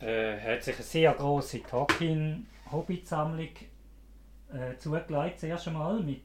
Äh, 0.00 0.40
hat 0.40 0.62
sich 0.62 0.76
eine 0.76 0.84
sehr 0.84 1.12
große 1.12 1.62
Tolkien-Hobbit-Sammlung 1.64 3.48
äh, 4.52 4.76
zugelegt, 4.78 5.40
zuerst 5.40 5.68
einmal 5.68 6.00
mit 6.00 6.22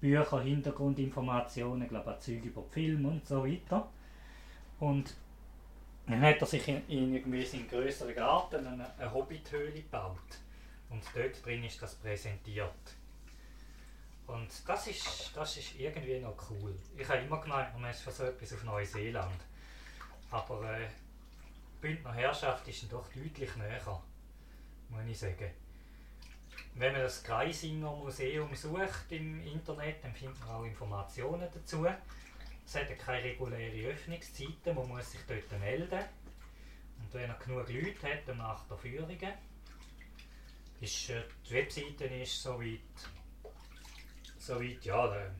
Büchern, 0.00 0.42
Hintergrundinformationen, 0.42 1.88
glaube 1.88 2.16
ich, 2.18 2.24
Zeug 2.24 2.44
über 2.44 2.62
Filme 2.64 3.08
und 3.08 3.26
so 3.26 3.44
weiter. 3.44 3.88
Und 4.78 5.14
dann 6.06 6.20
hat 6.20 6.40
er 6.40 6.46
sich 6.46 6.68
in, 6.68 6.86
in 6.88 7.14
irgendwie 7.14 7.44
seinen 7.44 7.66
größeren 7.68 8.14
Garten 8.14 8.66
eine, 8.66 8.86
eine 8.98 9.14
Hobbit-Höhle 9.14 9.72
gebaut. 9.72 10.18
Und 10.90 11.02
dort 11.14 11.44
drin 11.44 11.64
ist 11.64 11.80
das 11.80 11.94
präsentiert. 11.94 12.70
Und 14.26 14.48
das 14.66 14.86
ist, 14.86 15.32
das 15.34 15.56
ist 15.56 15.74
irgendwie 15.78 16.18
noch 16.18 16.36
cool. 16.50 16.74
Ich 16.96 17.08
habe 17.08 17.20
immer 17.20 17.40
gemeint, 17.40 17.78
man 17.78 17.90
ist 17.90 18.00
für 18.00 18.10
so 18.10 18.24
etwas 18.24 18.54
auf 18.54 18.64
Neuseeland. 18.64 19.40
Aber 20.30 20.78
äh, 20.78 20.88
Bündner 21.80 22.14
Herrschaft 22.14 22.66
ist 22.68 22.90
doch 22.90 23.06
deutlich 23.12 23.54
näher, 23.56 24.02
muss 24.88 25.02
ich 25.06 25.18
sagen. 25.18 25.50
Wenn 26.74 26.92
man 26.92 27.02
das 27.02 27.22
Greisinger 27.22 27.90
Museum 27.90 28.54
sucht 28.54 29.10
im 29.10 29.40
Internet, 29.46 30.02
dann 30.02 30.14
findet 30.14 30.40
man 30.40 30.48
auch 30.48 30.64
Informationen 30.64 31.48
dazu. 31.52 31.86
Es 32.66 32.74
hat 32.74 32.98
keine 32.98 33.24
reguläre 33.24 33.92
Öffnungszeiten, 33.92 34.74
man 34.74 34.88
muss 34.88 35.12
sich 35.12 35.20
dort 35.28 35.60
melden. 35.60 36.02
Und 36.98 37.12
wenn 37.12 37.28
er 37.28 37.38
genug 37.38 37.68
Leute 37.68 38.10
hat, 38.10 38.26
dann 38.26 38.38
macht 38.38 38.70
er 38.70 38.78
Führungen. 38.78 39.32
Ist, 40.80 41.10
äh, 41.10 41.22
die 41.48 41.54
Webseite 41.54 42.06
ist 42.06 42.42
soweit 42.42 42.80
soweit 44.44 44.84
ja, 44.84 45.14
äh, 45.14 45.30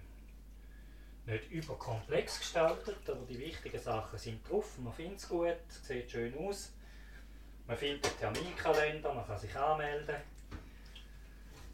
nicht 1.26 1.50
überkomplex 1.50 2.38
gestaltet, 2.38 3.08
aber 3.08 3.24
die 3.26 3.38
wichtigen 3.38 3.78
Sachen 3.78 4.18
sind 4.18 4.48
drauf. 4.48 4.78
Man 4.78 4.92
findet 4.92 5.18
es 5.18 5.28
gut, 5.28 5.56
sieht 5.68 6.10
schön 6.10 6.36
aus. 6.38 6.72
Man 7.66 7.76
findet 7.76 8.04
den 8.04 8.18
Terminkalender, 8.18 9.12
man 9.14 9.26
kann 9.26 9.38
sich 9.38 9.54
anmelden. 9.56 10.16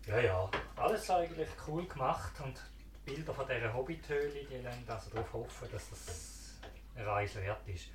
Ja, 0.06 0.20
ja, 0.20 0.50
alles 0.76 1.10
eigentlich 1.10 1.48
cool 1.66 1.86
gemacht 1.86 2.32
und 2.42 2.60
die 3.06 3.14
Bilder 3.14 3.34
von 3.34 3.46
dieser 3.46 3.72
Hobbithöhle, 3.72 4.44
die 4.44 4.56
lassen 4.56 4.84
also 4.88 5.10
darauf 5.10 5.32
hoffen, 5.32 5.68
dass 5.70 5.90
das 5.90 6.60
eine 6.96 7.06
Reise 7.06 7.42
wert 7.42 7.66
ist. 7.68 7.90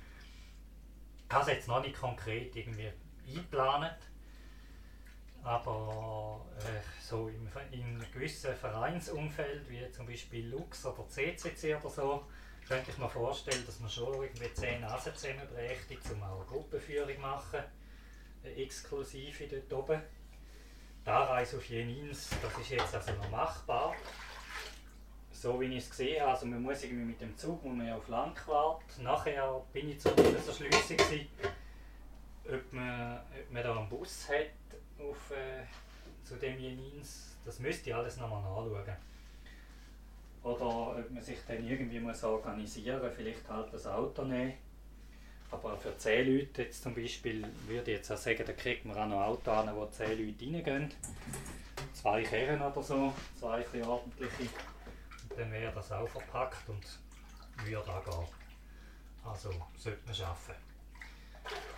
Ich 1.28 1.34
habe 1.34 1.42
es 1.42 1.56
jetzt 1.56 1.68
noch 1.68 1.82
nicht 1.82 1.96
konkret 1.96 2.54
irgendwie 2.54 2.92
eingeplant, 3.26 3.98
aber 5.46 6.44
äh, 6.58 6.82
so 7.00 7.28
im, 7.28 7.48
in 7.70 8.04
gewissen 8.12 8.52
Vereinsumfeld, 8.56 9.70
wie 9.70 9.90
zum 9.92 10.06
Beispiel 10.06 10.48
Lux 10.48 10.84
oder 10.84 11.08
CCC 11.08 11.76
oder 11.76 11.88
so, 11.88 12.24
könnte 12.66 12.90
ich 12.90 12.98
mir 12.98 13.08
vorstellen, 13.08 13.64
dass 13.64 13.78
man 13.78 13.88
schon 13.88 14.22
irgendwie 14.24 14.52
zehn 14.54 14.80
Nasen 14.80 15.14
zusammenbrächte, 15.14 15.96
um 16.12 16.22
auch 16.24 16.40
eine 16.40 16.46
Gruppenführung 16.46 17.20
machen, 17.20 17.60
eine 18.42 18.54
exklusive 18.56 19.46
dort 19.46 19.72
oben. 19.72 20.02
Die 21.06 21.10
Anreise 21.10 21.58
auf 21.58 21.64
Jenins, 21.68 22.30
das 22.42 22.58
ist 22.58 22.70
jetzt 22.70 22.92
also 22.92 23.12
noch 23.12 23.30
machbar. 23.30 23.94
So 25.30 25.60
wie 25.60 25.66
ich 25.66 25.84
es 25.84 25.90
gesehen 25.90 26.22
habe, 26.22 26.32
also 26.32 26.46
man 26.46 26.60
muss 26.60 26.82
irgendwie 26.82 27.04
mit 27.04 27.20
dem 27.20 27.36
Zug 27.36 27.62
muss 27.62 27.76
man 27.76 27.86
ja 27.86 27.96
auf 27.96 28.08
Land 28.08 28.48
warten. 28.48 29.04
Nachher 29.04 29.62
bin 29.72 29.90
ich 29.90 30.00
zumindest 30.00 30.46
so 30.46 30.52
schlüssig 30.52 31.28
ob 32.48 32.72
man, 32.72 33.18
ob 33.18 33.52
man 33.52 33.62
da 33.62 33.76
einen 33.76 33.88
Bus 33.88 34.28
hat 34.28 34.50
auf, 34.98 35.30
äh, 35.30 35.64
zu 36.24 36.36
dem 36.36 36.58
Jenins, 36.58 37.36
das 37.44 37.58
müsste 37.58 37.90
ich 37.90 37.94
alles 37.94 38.16
nochmal 38.16 38.42
nachschauen. 38.42 38.96
Oder 40.42 40.98
ob 40.98 41.10
man 41.10 41.22
sich 41.22 41.38
dann 41.46 41.66
irgendwie 41.66 41.98
muss 41.98 42.22
organisieren 42.22 43.02
muss, 43.02 43.12
vielleicht 43.16 43.48
halt 43.48 43.72
das 43.72 43.86
Auto 43.86 44.22
nehmen. 44.24 44.54
Aber 45.50 45.76
für 45.76 45.96
10 45.96 46.26
Leute 46.26 46.62
jetzt 46.62 46.82
zum 46.82 46.94
Beispiel 46.94 47.44
würde 47.66 47.90
ich 47.92 47.98
jetzt 47.98 48.10
auch 48.12 48.16
sagen, 48.16 48.42
da 48.46 48.52
kriegt 48.52 48.84
man 48.84 48.96
auch 48.96 49.06
noch 49.06 49.22
Auto 49.22 49.50
an, 49.50 49.74
wo 49.74 49.86
10 49.86 50.10
Leute 50.10 50.44
reingehen. 50.44 50.92
Zwei 51.92 52.22
Kerren 52.22 52.60
oder 52.60 52.82
so, 52.82 53.12
zwei 53.38 53.64
ordentliche. 53.84 54.42
Und 54.42 55.38
dann 55.38 55.52
wäre 55.52 55.72
das 55.72 55.92
auch 55.92 56.08
verpackt 56.08 56.68
und 56.68 56.84
würde 57.64 57.90
auch 57.90 58.04
gehen. 58.04 58.28
Also 59.24 59.50
sollte 59.76 59.98
man 60.06 60.14
schaffen. 60.14 60.65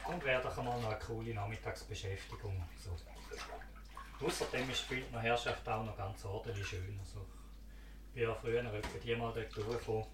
Und 0.09 0.25
wäre 0.25 0.43
doch 0.43 0.57
einmal 0.57 0.81
noch 0.81 0.91
eine 0.91 0.99
coole 0.99 1.35
Nachmittagsbeschäftigung. 1.35 2.63
So. 2.79 2.97
Außerdem 4.25 4.71
ist 4.71 4.85
die 4.89 4.95
Bündner 4.95 5.21
Herrschaft 5.21 5.69
auch 5.69 5.85
noch 5.85 5.97
ganz 5.97 6.25
ordentlich 6.25 6.67
schön. 6.67 6.99
Also, 6.99 7.25
ich 8.09 8.15
bin 8.15 8.23
ja 8.23 8.35
früher 8.35 8.65
etwa 8.65 8.99
die 9.05 9.15
mal 9.15 9.33
dort 9.35 9.55
durchgekommen. 9.55 10.07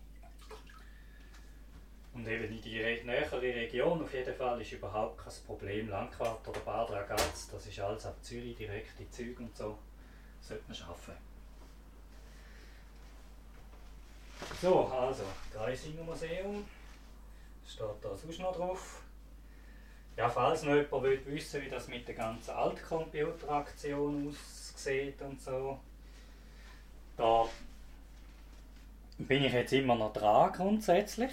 Und 2.13 2.29
eben 2.29 2.45
in 2.45 2.61
die 2.61 3.03
nähere 3.05 3.41
Region 3.41 4.03
auf 4.03 4.13
jeden 4.13 4.35
Fall 4.35 4.61
ist 4.61 4.73
überhaupt 4.73 5.19
kein 5.19 5.33
Problem. 5.47 5.89
Langquart 5.89 6.47
oder 6.47 6.61
Bad 6.61 6.91
Ragaz, 6.91 7.49
das 7.51 7.67
ist 7.67 7.81
alles 7.81 8.05
ab 8.05 8.17
Zürich 8.21 8.57
direkt 8.57 8.99
die 8.99 9.11
Züge 9.11 9.43
und 9.43 9.57
so. 9.57 9.79
Das 10.41 10.49
sollte 10.49 10.65
man 10.67 10.75
schaffen. 10.75 11.15
So, 14.61 14.87
also, 14.89 15.25
Dreisinger 15.53 16.03
Museum. 16.03 16.67
Steht 17.67 17.87
da 18.03 18.15
sonst 18.17 18.41
noch 18.41 18.55
drauf. 18.55 19.04
Falls 20.35 20.64
noch 20.64 20.75
jemand 20.75 21.05
will 21.05 21.20
wissen 21.27 21.62
wie 21.62 21.68
das 21.68 21.87
mit 21.87 22.09
der 22.09 22.16
ganzen 22.16 22.51
Altcomputeraktion 22.51 24.29
aussieht 24.29 25.23
und 25.23 25.40
so, 25.40 25.79
da 27.16 27.49
bin 29.16 29.44
ich 29.44 29.53
jetzt 29.53 29.73
immer 29.73 29.94
noch 29.94 30.12
dran 30.12 30.53
grundsätzlich. 30.53 31.31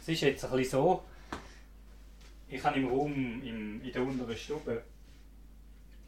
Es 0.00 0.08
ist 0.08 0.22
jetzt 0.22 0.44
ein 0.44 0.50
bisschen 0.50 0.80
so, 0.80 1.04
ich 2.48 2.64
habe 2.64 2.80
im 2.80 2.88
Raum 2.88 3.12
im, 3.12 3.84
in 3.84 3.92
der 3.92 4.02
unteren 4.02 4.36
Stube 4.36 4.82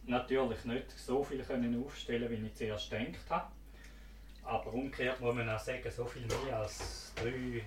natürlich 0.05 0.65
nicht 0.65 0.91
so 0.99 1.23
viel 1.23 1.45
können 1.45 1.81
aufstellen 1.85 2.29
wie 2.29 2.45
ich 2.45 2.55
zuerst 2.57 2.91
gedacht 2.91 3.19
habe. 3.29 3.53
Aber 4.43 4.73
umgekehrt 4.73 5.21
muss 5.21 5.33
man 5.33 5.49
auch 5.49 5.61
sagen, 5.61 5.89
so 5.89 6.05
viel 6.07 6.27
mehr 6.27 6.59
als 6.59 7.13
3 7.15 7.63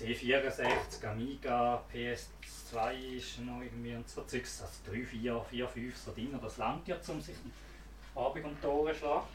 C64, 0.00 1.06
Amiga, 1.06 1.84
PS2 1.92 3.16
ist 3.16 3.38
noch 3.40 3.60
irgendwie 3.60 3.94
und 3.94 4.08
so 4.08 4.22
Zeugs, 4.22 4.62
also 4.62 4.90
3, 4.90 5.04
4, 5.04 5.44
4, 5.50 5.68
5 5.68 5.96
so 5.96 6.12
drin, 6.12 6.38
das 6.40 6.56
langt 6.56 6.88
ja, 6.88 6.96
um 7.08 7.20
sich 7.20 7.36
Abend 8.14 8.44
und 8.46 8.62
Tore 8.62 8.92
zu 8.92 9.00
schlagen. 9.00 9.26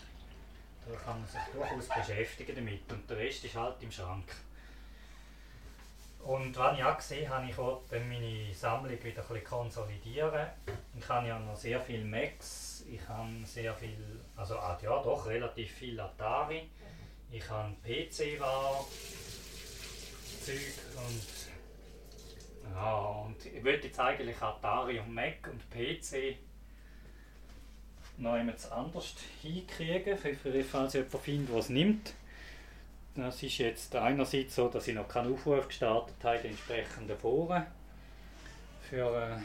Da 0.87 0.97
kann 0.97 1.19
man 1.19 1.29
sich 1.29 1.41
durchaus 1.53 1.87
beschäftigen 1.87 2.55
damit 2.55 2.91
und 2.91 3.07
der 3.07 3.17
Rest 3.17 3.45
ist 3.45 3.55
halt 3.55 3.75
im 3.81 3.91
Schrank. 3.91 4.25
Und 6.23 6.57
was 6.57 6.77
ich 6.77 6.83
auch 6.83 6.97
gesehen 6.97 7.29
habe, 7.29 7.47
ich 7.47 7.57
wollte 7.57 7.99
meine 7.99 8.51
Sammlung 8.51 8.91
wieder 8.91 9.21
ein 9.21 9.27
bisschen 9.27 9.43
konsolidieren. 9.43 10.47
Ich 10.97 11.07
habe 11.07 11.27
ja 11.27 11.37
noch 11.37 11.55
sehr 11.55 11.79
viele 11.79 12.05
Macs, 12.05 12.83
ich 12.89 13.07
habe 13.07 13.29
sehr 13.45 13.73
viel, 13.75 14.19
also 14.35 14.57
ah, 14.57 14.77
ja 14.81 15.01
doch, 15.03 15.27
relativ 15.27 15.71
viel 15.71 15.99
Atari. 15.99 16.67
Ich 17.31 17.47
habe 17.49 17.75
PC-Ware, 17.83 18.85
Zeug 20.45 20.57
und 20.95 22.71
ja, 22.75 22.95
und 23.25 23.45
ich 23.45 23.63
wollte 23.63 23.87
jetzt 23.87 23.99
eigentlich 23.99 24.39
Atari 24.39 24.99
und 24.99 25.11
Mac 25.11 25.49
und 25.51 25.67
PC 25.71 26.37
noch 28.17 28.37
jemand 28.37 28.71
anders 28.71 29.15
hinkriegen, 29.41 30.15
falls 30.69 30.93
jemand 30.93 31.15
findet, 31.23 31.55
es 31.55 31.69
nimmt. 31.69 32.13
Es 33.15 33.41
ist 33.41 33.57
jetzt 33.57 33.95
einerseits 33.95 34.55
so, 34.55 34.69
dass 34.69 34.87
ich 34.87 34.93
noch 34.93 35.07
keinen 35.07 35.33
Aufruf 35.33 35.67
gestartet 35.67 36.15
habe 36.21 36.47
entsprechenden 36.47 37.17
Foren 37.17 37.65
für 38.87 39.39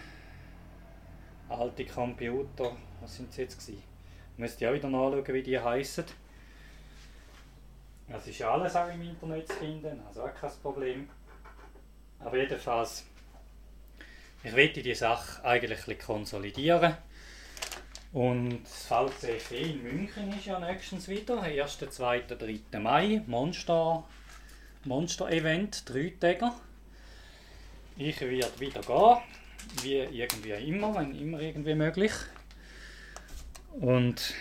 äh, 1.50 1.52
alte 1.52 1.86
Computer. 1.86 2.76
Was 3.00 3.16
sind 3.16 3.32
sie 3.32 3.42
jetzt 3.42 3.58
gewesen? 3.58 3.82
Ich 4.34 4.38
müsste 4.38 4.68
auch 4.68 4.74
wieder 4.74 4.90
nachschauen, 4.90 5.26
wie 5.28 5.42
die 5.42 5.58
heißen. 5.58 6.04
Es 8.12 8.26
ist 8.26 8.42
alles 8.42 8.74
auch 8.74 8.92
im 8.92 9.02
Internet 9.02 9.46
zu 9.48 9.54
finden, 9.54 10.02
also 10.06 10.22
auch 10.22 10.34
kein 10.34 10.50
Problem. 10.62 11.08
Aber 12.18 12.36
jedenfalls, 12.36 13.04
ich 14.42 14.52
möchte 14.52 14.82
die 14.82 14.94
Sache 14.94 15.44
eigentlich 15.44 15.98
konsolidieren 15.98 16.96
und 18.12 18.64
das 18.64 18.86
VCFE 18.86 19.56
in 19.56 19.82
München 19.84 20.32
ist 20.36 20.46
ja 20.46 20.58
nächstens 20.58 21.06
wieder, 21.06 21.40
1., 21.40 21.78
2., 21.78 22.20
3. 22.22 22.78
Mai, 22.80 23.22
Monster, 23.26 24.04
Monster 24.84 25.30
Event, 25.30 25.88
Dreitäger. 25.88 26.54
Ich 27.96 28.20
werde 28.20 28.58
wieder 28.58 28.80
gehen, 28.80 29.18
wie 29.82 29.98
irgendwie 29.98 30.50
immer, 30.50 30.96
wenn 30.96 31.14
immer 31.14 31.38
irgendwie 31.40 31.76
möglich. 31.76 32.12
Und 33.80 34.34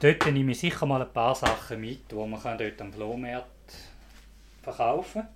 dort 0.00 0.32
nehme 0.32 0.52
ich 0.52 0.60
sicher 0.60 0.86
mal 0.86 1.02
ein 1.02 1.12
paar 1.12 1.34
Sachen 1.34 1.80
mit, 1.80 2.10
die 2.10 2.14
man 2.14 2.58
dort 2.58 2.80
am 2.80 2.92
Flohmarkt 2.92 3.48
verkaufen 4.62 5.22
kann. 5.22 5.30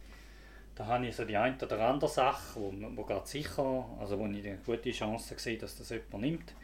Da 0.75 0.87
habe 0.87 1.07
ich 1.07 1.15
so 1.15 1.25
die 1.25 1.37
eine 1.37 1.57
oder 1.57 1.81
andere 1.81 2.11
Sache, 2.11 2.61
wo, 2.61 2.73
wo 2.97 3.05
gerade 3.05 3.27
sicher, 3.27 3.85
also 4.01 4.19
wo 4.19 4.27
ich 4.27 4.47
eine 4.47 4.59
gute 4.65 4.91
Chance 4.91 5.35
sehe, 5.37 5.59
dass 5.59 5.77
das 5.77 5.91
jemand 5.91 6.21
nimmt 6.21 6.55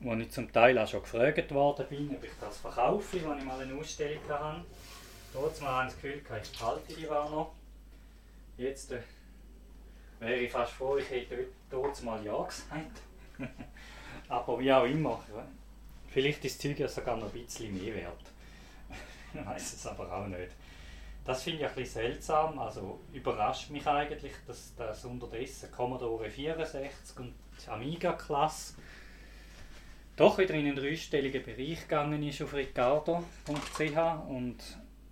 wo 0.00 0.14
ich 0.14 0.30
zum 0.30 0.52
Teil 0.52 0.78
auch 0.78 0.88
schon 0.88 1.02
gefragt 1.02 1.52
worden 1.52 1.86
bin, 1.88 2.10
ob 2.10 2.22
ich 2.22 2.30
das 2.40 2.58
verkaufe, 2.58 3.16
wenn 3.28 3.38
ich 3.38 3.44
mal 3.44 3.60
eine 3.60 3.74
Ausstellung 3.74 4.20
hatte. 4.28 4.64
Dort 5.32 5.60
habe 5.62 5.88
ich 5.88 5.92
das 5.92 6.02
Gefühl, 6.02 6.22
ich 6.42 6.58
behalte 6.58 6.94
die 6.94 7.08
Ware 7.08 7.30
noch. 7.30 7.52
Jetzt 8.56 8.92
äh, 8.92 9.00
wäre 10.20 10.36
ich 10.36 10.52
fast 10.52 10.72
froh, 10.72 10.96
ich 10.96 11.10
hätte 11.10 11.46
dort 11.70 12.02
mal 12.02 12.24
Ja 12.24 12.42
gesagt. 12.42 13.00
aber 14.28 14.58
wie 14.58 14.72
auch 14.72 14.84
immer. 14.84 15.20
Vielleicht 16.16 16.42
ist 16.46 16.54
das 16.54 16.62
Zeug 16.62 16.78
ja 16.78 16.88
sogar 16.88 17.18
noch 17.18 17.26
ein 17.26 17.42
bisschen 17.42 17.74
mehr 17.74 17.94
wert. 17.94 18.32
ich 19.34 19.44
weiß 19.46 19.74
es 19.74 19.86
aber 19.86 20.10
auch 20.10 20.26
nicht. 20.26 20.48
Das 21.26 21.42
finde 21.42 21.58
ich 21.60 21.68
ein 21.68 21.74
bisschen 21.74 22.04
seltsam. 22.04 22.58
Also 22.58 23.00
überrascht 23.12 23.68
mich 23.68 23.86
eigentlich, 23.86 24.32
dass 24.46 24.74
das 24.76 25.04
unterdessen 25.04 25.70
Commodore 25.70 26.30
64 26.30 27.18
und 27.18 27.34
Amiga-Klasse 27.66 28.76
doch 30.16 30.38
wieder 30.38 30.54
in 30.54 30.68
einen 30.68 30.76
dreistelligen 30.76 31.42
Bereich 31.42 31.82
gegangen 31.82 32.22
ist 32.22 32.40
auf 32.40 32.54
ricardo.ch 32.54 33.98
und 34.30 34.56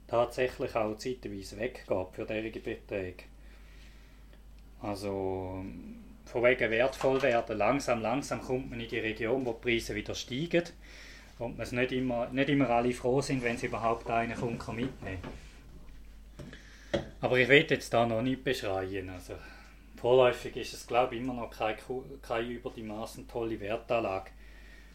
tatsächlich 0.06 0.74
auch 0.74 0.96
zeitweise 0.96 1.58
weggeht 1.58 2.08
für 2.12 2.24
derige 2.24 2.60
Beträge. 2.60 3.24
Also 4.80 5.62
von 6.24 6.42
wegen 6.42 6.70
wertvoll 6.70 7.20
werden, 7.22 7.58
langsam, 7.58 8.00
langsam 8.00 8.40
kommt 8.42 8.70
man 8.70 8.80
in 8.80 8.88
die 8.88 8.98
Region, 8.98 9.44
wo 9.44 9.52
die 9.52 9.70
Preise 9.70 9.94
wieder 9.94 10.14
steigen 10.14 10.64
und 11.38 11.58
man 11.58 11.68
nicht 11.68 11.92
immer, 11.92 12.28
nicht 12.28 12.48
immer 12.48 12.70
alle 12.70 12.92
froh 12.92 13.20
sind, 13.20 13.42
wenn 13.42 13.56
sie 13.56 13.66
überhaupt 13.66 14.08
einen 14.10 14.34
kommt, 14.34 14.66
mitnehmen 14.68 15.18
Aber 17.20 17.38
ich 17.38 17.48
will 17.48 17.66
jetzt 17.68 17.92
da 17.92 18.06
noch 18.06 18.22
nicht 18.22 18.44
beschreien. 18.44 19.10
Also, 19.10 19.34
vorläufig 19.96 20.56
ist 20.56 20.74
es 20.74 20.86
glaube 20.86 21.14
ich 21.14 21.20
immer 21.20 21.34
noch 21.34 21.50
keine, 21.50 21.76
keine 22.22 22.48
über 22.48 22.70
die 22.70 22.82
Maßen 22.82 23.28
tolle 23.28 23.60
Wertanlage 23.60 24.30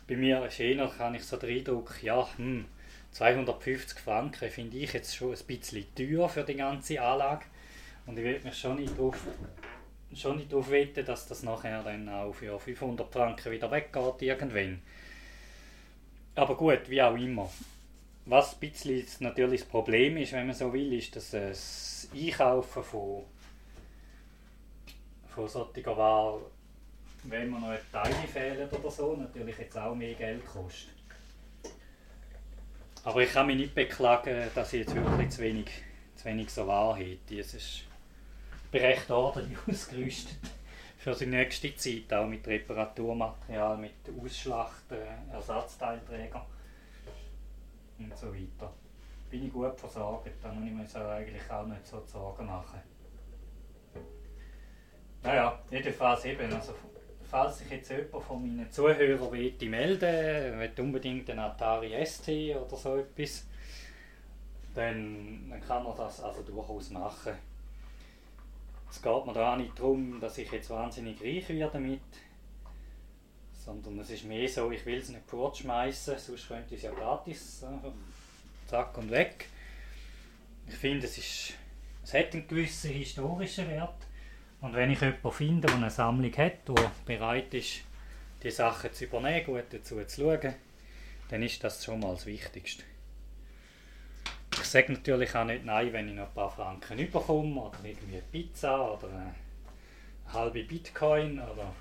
bei 0.10 0.15
mir 0.15 0.44
ist 0.44 0.60
eher, 0.60 0.92
habe 0.98 1.18
ich 1.18 1.24
so 1.24 1.38
den 1.38 1.60
Eindruck, 1.60 2.02
ja, 2.02 2.28
hm, 2.38 2.65
250 3.12 4.00
Franken 4.00 4.50
finde 4.50 4.78
ich 4.78 4.92
jetzt 4.92 5.15
schon 5.15 5.34
ein 5.34 5.46
bisschen 5.46 5.86
teuer 5.96 6.28
für 6.28 6.44
die 6.44 6.56
ganze 6.56 7.00
Anlage. 7.00 7.46
Und 8.08 8.18
ich 8.18 8.26
will 8.26 8.42
mich 8.44 8.58
schon 8.58 8.78
nicht 8.78 8.98
darauf 8.98 9.18
schon 10.15 10.38
nicht 10.38 10.52
darauf 10.52 10.69
wetten, 10.72 11.06
dass 11.06 11.28
das 11.28 11.43
nachher 11.43 11.84
dann 11.84 12.10
auch 12.10 12.34
für 12.34 12.60
500 12.60 13.12
Franken 13.12 13.52
wieder 13.52 13.72
weggeht 13.72 14.22
irgendwann. 14.22 14.82
Aber 16.36 16.56
gut, 16.56 16.89
wie 16.89 17.02
auch 17.02 17.15
immer. 17.15 17.50
Was 18.26 18.54
ein 18.54 18.60
bisschen 18.60 19.06
natürlich 19.19 19.62
das 19.62 19.69
Problem 19.69 20.17
ist, 20.17 20.34
wenn 20.34 20.48
man 20.48 20.56
so 20.56 20.72
will, 20.72 20.93
ist, 20.93 21.15
dass 21.15 21.32
das 21.32 22.10
Einkaufen 22.13 22.84
von, 22.84 23.24
von 25.28 25.48
solcher 25.48 25.98
Ware 25.98 26.41
wenn 27.24 27.50
mir 27.50 27.60
noch 27.60 27.76
Teile 27.91 28.28
fehlen 28.32 28.69
oder 28.69 28.89
so, 28.89 29.15
natürlich 29.15 29.58
jetzt 29.58 29.78
auch 29.78 29.95
mehr 29.95 30.13
Geld 30.13 30.45
kostet. 30.45 30.93
Aber 33.04 33.22
ich 33.22 33.32
kann 33.32 33.48
mich 33.48 33.58
nicht 33.58 33.76
beklagen, 33.76 34.50
dass 34.54 34.74
ich 34.74 34.82
jetzt 34.82 34.95
wirklich 34.95 35.30
zu 35.30 35.41
wenig, 35.41 35.69
zu 36.15 36.26
wenig 36.26 36.50
so 36.50 36.67
wahr 36.67 36.95
hätte. 36.98 37.39
Es 37.39 37.54
ist 37.54 37.84
recht 38.77 39.10
ordentlich 39.10 39.58
ausgerüstet 39.67 40.39
für 40.97 41.15
die 41.15 41.27
nächste 41.27 41.73
Zeit, 41.75 42.13
auch 42.13 42.27
mit 42.27 42.45
Reparaturmaterial, 42.45 43.77
mit 43.77 43.93
Ausschlachten, 44.21 44.97
Ersatzteilträgern 45.32 46.41
und 47.99 48.17
so 48.17 48.34
weiter. 48.34 48.73
Bin 49.29 49.45
ich 49.45 49.53
gut 49.53 49.79
versorgt, 49.79 50.32
da 50.41 50.51
muss 50.51 50.67
ich 50.67 50.95
mir 50.95 51.10
eigentlich 51.10 51.49
auch 51.49 51.65
nicht 51.65 51.86
so 51.86 52.03
Sorgen 52.05 52.47
machen. 52.47 52.82
Naja, 55.23 55.60
jedenfalls 55.69 56.25
eben, 56.25 56.51
also 56.51 56.73
falls 57.29 57.60
sich 57.60 57.69
jetzt 57.69 57.91
jemand 57.91 58.23
von 58.23 58.41
meinen 58.41 58.71
Zuhörern 58.71 59.32
möchte 59.32 59.69
melden 59.69 60.58
möchte, 60.58 60.82
unbedingt 60.82 61.29
einen 61.29 61.39
Atari 61.39 62.05
ST 62.05 62.29
oder 62.55 62.75
so 62.75 62.97
etwas, 62.97 63.45
dann, 64.73 65.49
dann 65.49 65.62
kann 65.62 65.84
man 65.84 65.95
das 65.95 66.21
also 66.21 66.41
durchaus 66.41 66.89
machen. 66.89 67.34
Es 68.89 69.02
geht 69.02 69.25
mir 69.25 69.34
da 69.34 69.54
auch 69.54 69.58
nicht 69.58 69.78
darum, 69.78 70.19
dass 70.19 70.38
ich 70.38 70.52
jetzt 70.52 70.69
wahnsinnig 70.69 71.21
reich 71.21 71.47
werde 71.49 71.73
damit, 71.73 72.02
sondern 73.54 73.99
es 73.99 74.10
ist 74.10 74.25
mehr 74.25 74.47
so, 74.49 74.71
ich 74.71 74.86
will 74.86 74.97
es 74.97 75.10
nicht 75.10 75.28
fortschmeißen, 75.28 76.17
sonst 76.17 76.47
könnte 76.47 76.75
es 76.75 76.82
ja 76.82 76.91
gratis 76.91 77.63
einfach 77.63 77.91
zack 78.67 78.97
und 78.97 79.12
weg. 79.12 79.45
Ich 80.67 80.75
finde, 80.75 81.06
es, 81.06 81.17
ist, 81.17 81.54
es 82.04 82.13
hat 82.13 82.34
einen 82.34 82.47
gewissen 82.47 82.91
historischen 82.91 83.67
Wert 83.69 84.08
und 84.62 84.73
wenn 84.73 84.91
ich 84.91 84.99
jemanden 84.99 85.32
finde, 85.32 85.67
der 85.67 85.75
eine 85.75 85.89
Sammlung 85.89 86.36
hat, 86.36 86.67
der 86.67 86.91
bereit 87.06 87.54
ist, 87.54 87.82
die 88.43 88.52
Sachen 88.52 88.93
zu 88.93 89.06
übernehmen, 89.06 89.45
gut 89.45 89.65
dazu 89.71 90.04
zu 90.06 90.21
schauen, 90.21 90.56
dann 91.30 91.43
ist 91.43 91.63
das 91.63 91.84
schon 91.84 91.99
mal 91.99 92.13
das 92.13 92.25
Wichtigste. 92.25 92.84
Ich 94.62 94.65
sage 94.65 94.91
natürlich 94.91 95.34
auch 95.36 95.45
nicht 95.45 95.65
nein, 95.65 95.91
wenn 95.93 96.10
ich 96.10 96.15
noch 96.15 96.28
ein 96.28 96.34
paar 96.34 96.50
Franken 96.50 97.00
überkomme 97.00 97.62
oder 97.62 97.78
irgendwie 97.84 98.15
eine 98.15 98.24
Pizza 98.24 98.93
oder 98.93 99.08
eine 99.08 99.36
halbe 100.34 100.63
Bitcoin 100.63 101.39
oder 101.39 101.74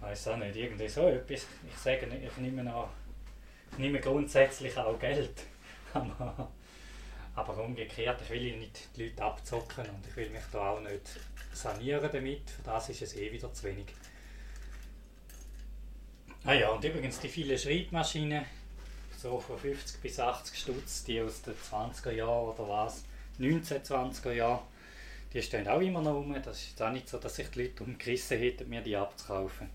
weiß 0.00 0.28
auch 0.28 0.36
nicht, 0.36 0.56
irgendwie 0.56 0.88
so 0.88 1.08
etwas. 1.08 1.46
Ich 1.68 1.76
sage 1.76 2.06
nicht, 2.06 2.24
ich 2.24 2.36
nehme, 2.38 2.64
noch, 2.64 2.90
ich 3.72 3.78
nehme 3.78 4.00
grundsätzlich 4.00 4.76
auch 4.76 4.98
Geld. 4.98 5.44
Aber 7.34 7.64
umgekehrt, 7.64 8.20
ich 8.22 8.30
will 8.30 8.56
nicht 8.58 8.88
die 8.96 9.04
Leute 9.04 9.22
abzocken 9.22 9.86
und 9.86 10.06
ich 10.06 10.16
will 10.16 10.30
mich 10.30 10.42
da 10.52 10.70
auch 10.70 10.80
nicht 10.80 11.18
sanieren 11.52 12.10
damit. 12.12 12.50
Für 12.50 12.62
das 12.62 12.88
ist 12.90 13.02
es 13.02 13.16
eh 13.16 13.32
wieder 13.32 13.52
zu 13.52 13.64
wenig. 13.64 13.86
Ah 16.44 16.54
ja, 16.54 16.70
und 16.70 16.84
übrigens 16.84 17.20
die 17.20 17.28
vielen 17.28 17.56
Schreibmaschinen, 17.56 18.44
so 19.22 19.38
von 19.38 19.56
50 19.56 20.00
bis 20.00 20.18
80 20.18 20.58
Stutz, 20.58 21.04
die 21.04 21.20
aus 21.20 21.42
den 21.42 21.54
20er 21.54 22.10
Jahren 22.10 22.48
oder 22.48 22.68
was, 22.68 23.04
1920er 23.38 24.32
Jahren. 24.32 24.60
Die 25.32 25.40
stehen 25.40 25.68
auch 25.68 25.80
immer 25.80 26.02
noch 26.02 26.14
rum. 26.14 26.34
Das 26.44 26.60
ist 26.60 26.82
auch 26.82 26.90
nicht 26.90 27.08
so, 27.08 27.18
dass 27.18 27.36
sich 27.36 27.48
die 27.50 27.62
Leute 27.62 27.84
umgerissen 27.84 28.36
hätten, 28.38 28.68
mir 28.68 28.82
die 28.82 28.96
abzukaufen. 28.96 29.70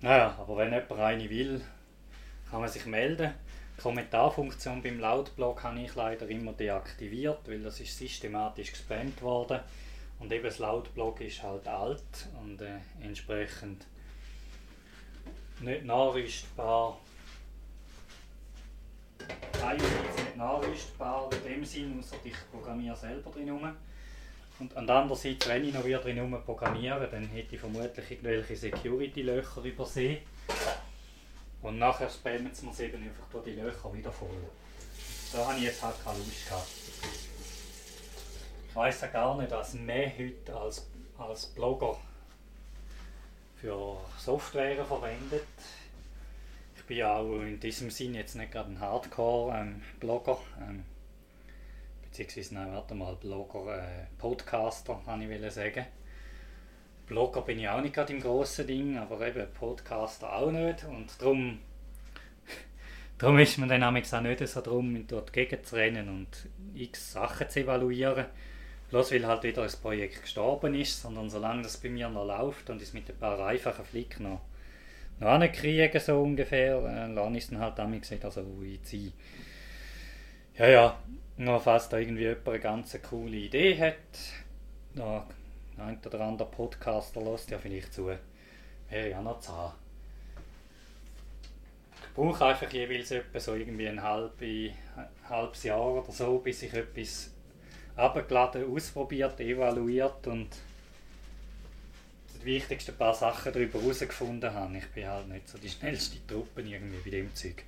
Naja, 0.00 0.36
aber 0.38 0.56
wenn 0.58 0.72
jemand 0.72 0.92
eine 0.92 1.30
will, 1.30 1.60
kann 2.50 2.60
man 2.60 2.68
sich 2.68 2.84
melden. 2.84 3.32
Die 3.76 3.82
Kommentarfunktion 3.82 4.82
beim 4.82 4.98
Lautblog 4.98 5.62
habe 5.62 5.80
ich 5.80 5.94
leider 5.94 6.28
immer 6.28 6.52
deaktiviert, 6.52 7.48
weil 7.48 7.62
das 7.62 7.78
ist 7.80 7.96
systematisch 7.96 8.72
gespammt 8.72 9.22
worden. 9.22 9.60
Und 10.18 10.32
eben 10.32 10.44
das 10.44 10.58
Lautblog 10.58 11.20
ist 11.20 11.44
halt 11.44 11.68
alt 11.68 12.02
und 12.42 12.60
äh, 12.60 12.78
entsprechend 13.00 13.86
nicht 15.60 15.84
Teilweise 19.52 20.22
nicht 20.22 20.36
nachrüstbar 20.36 21.30
in 21.32 21.52
dem 21.52 21.64
Sinn, 21.64 21.98
außer 21.98 22.16
ich 22.24 22.34
programmiere 22.50 22.96
selber 22.96 23.30
drin 23.30 23.50
rum. 23.50 23.76
Und 24.58 24.76
andererseits, 24.76 25.48
wenn 25.48 25.68
ich 25.68 25.74
noch 25.74 25.84
wieder 25.84 25.98
drin 25.98 26.36
programmiere, 26.44 27.08
dann 27.08 27.26
hätte 27.26 27.54
ich 27.54 27.60
vermutlich 27.60 28.10
irgendwelche 28.10 28.56
Security-Löcher 28.56 29.62
übersehen. 29.62 30.18
Und 31.62 31.78
nachher 31.78 32.08
spammen 32.08 32.50
sie 32.52 32.66
mir 32.66 32.80
eben 32.80 33.02
einfach 33.02 33.24
durch 33.30 33.44
die 33.44 33.52
Löcher 33.52 33.92
wieder 33.92 34.12
voll. 34.12 34.28
Da 35.32 35.46
habe 35.46 35.58
ich 35.58 35.64
jetzt 35.64 35.82
halt 35.82 35.94
keine 36.02 36.18
Lust 36.18 36.48
gehabt. 36.48 36.68
Ich 38.68 38.76
weiss 38.76 39.00
ja 39.00 39.08
gar 39.08 39.36
nicht, 39.36 39.50
was 39.50 39.74
mehr 39.74 40.10
heute 40.18 40.56
als, 40.56 40.86
als 41.18 41.46
Blogger 41.46 41.96
für 43.60 43.96
Software 44.18 44.84
verwendet. 44.84 45.46
Bin 46.88 46.96
ja 46.96 47.16
auch 47.16 47.42
in 47.42 47.60
diesem 47.60 47.90
Sinn 47.90 48.14
jetzt 48.14 48.34
nicht 48.34 48.50
gerade 48.50 48.70
ein 48.70 48.80
Hardcore-Blogger. 48.80 50.38
Ähm, 50.66 50.84
beziehungsweise, 52.02 52.54
nein, 52.54 52.72
warte 52.72 52.94
mal, 52.94 53.14
Blogger, 53.16 53.76
äh, 53.76 54.06
Podcaster, 54.16 54.98
kann 55.04 55.20
ich 55.20 55.52
sagen. 55.52 55.84
Blogger 57.06 57.42
bin 57.42 57.58
ich 57.58 57.68
auch 57.68 57.82
nicht 57.82 57.94
gerade 57.94 58.14
im 58.14 58.20
grossen 58.20 58.66
Ding, 58.66 58.96
aber 58.96 59.20
eben 59.26 59.52
Podcaster 59.52 60.32
auch 60.32 60.50
nicht. 60.50 60.84
Und 60.84 61.20
darum, 61.20 61.58
darum 63.18 63.38
ist 63.38 63.58
man 63.58 63.68
dann 63.68 63.84
auch 63.84 63.90
nicht 63.90 64.06
so 64.06 64.60
darum, 64.62 65.06
dort 65.06 65.30
gegen 65.34 65.62
zu 65.62 65.76
rennen 65.76 66.08
und 66.08 66.48
x 66.74 67.12
Sachen 67.12 67.50
zu 67.50 67.60
evaluieren. 67.60 68.24
Bloß 68.88 69.12
weil 69.12 69.26
halt 69.26 69.42
wieder 69.42 69.62
das 69.62 69.76
Projekt 69.76 70.22
gestorben 70.22 70.74
ist, 70.74 71.02
sondern 71.02 71.28
solange 71.28 71.62
das 71.62 71.76
bei 71.76 71.90
mir 71.90 72.08
noch 72.08 72.26
läuft 72.26 72.70
und 72.70 72.80
ich 72.80 72.88
es 72.88 72.94
mit 72.94 73.10
ein 73.10 73.18
paar 73.18 73.38
einfachen 73.46 73.84
Flicken 73.84 74.22
noch, 74.22 74.40
noch 75.20 75.28
ankriege, 75.28 76.00
so 76.00 76.20
ungefähr, 76.20 76.76
äh, 76.76 77.12
lasse 77.12 77.36
ich 77.36 77.50
es 77.50 77.58
halt 77.58 77.78
damit 77.78 78.02
gesagt, 78.02 78.24
also 78.24 78.44
einziehen. 78.62 79.12
Ja, 80.56 80.68
ja, 80.68 80.98
nur 81.36 81.60
falls 81.60 81.88
da 81.88 81.98
irgendwie 81.98 82.22
jemand 82.22 82.48
eine 82.48 82.60
ganz 82.60 82.98
coole 83.02 83.36
Idee 83.36 83.78
hat, 83.78 83.94
da 84.94 85.26
ein 85.78 85.98
oder 86.04 86.20
andere 86.20 86.48
Podcaster 86.48 87.20
lässt 87.20 87.50
ja 87.50 87.58
vielleicht 87.58 87.94
zu, 87.94 88.06
wäre 88.88 89.10
ja 89.10 89.22
noch 89.22 89.40
zahn. 89.40 89.72
Ich 92.02 92.14
brauche 92.14 92.46
einfach 92.46 92.70
jeweils 92.72 93.12
etwa 93.12 93.38
so 93.38 93.54
irgendwie 93.54 93.88
ein, 93.88 94.02
halbe, 94.02 94.72
ein 94.96 95.08
halbes 95.28 95.62
Jahr 95.62 95.86
oder 95.86 96.10
so, 96.10 96.38
bis 96.38 96.62
ich 96.62 96.74
etwas 96.74 97.30
abgeladen, 97.94 98.74
ausprobiert, 98.74 99.38
evaluiert 99.38 100.26
und 100.26 100.48
die 102.38 102.46
wichtigsten 102.46 102.96
paar 102.96 103.14
Sachen 103.14 103.52
darüber 103.52 103.80
herausgefunden 103.80 104.52
habe. 104.52 104.78
Ich 104.78 104.88
bin 104.88 105.06
halt 105.06 105.28
nicht 105.28 105.48
so 105.48 105.58
die 105.58 105.68
schnellste 105.68 106.26
Truppe 106.26 106.62
irgendwie 106.62 106.98
bei 107.04 107.10
dem 107.10 107.34
Zeug. 107.34 107.64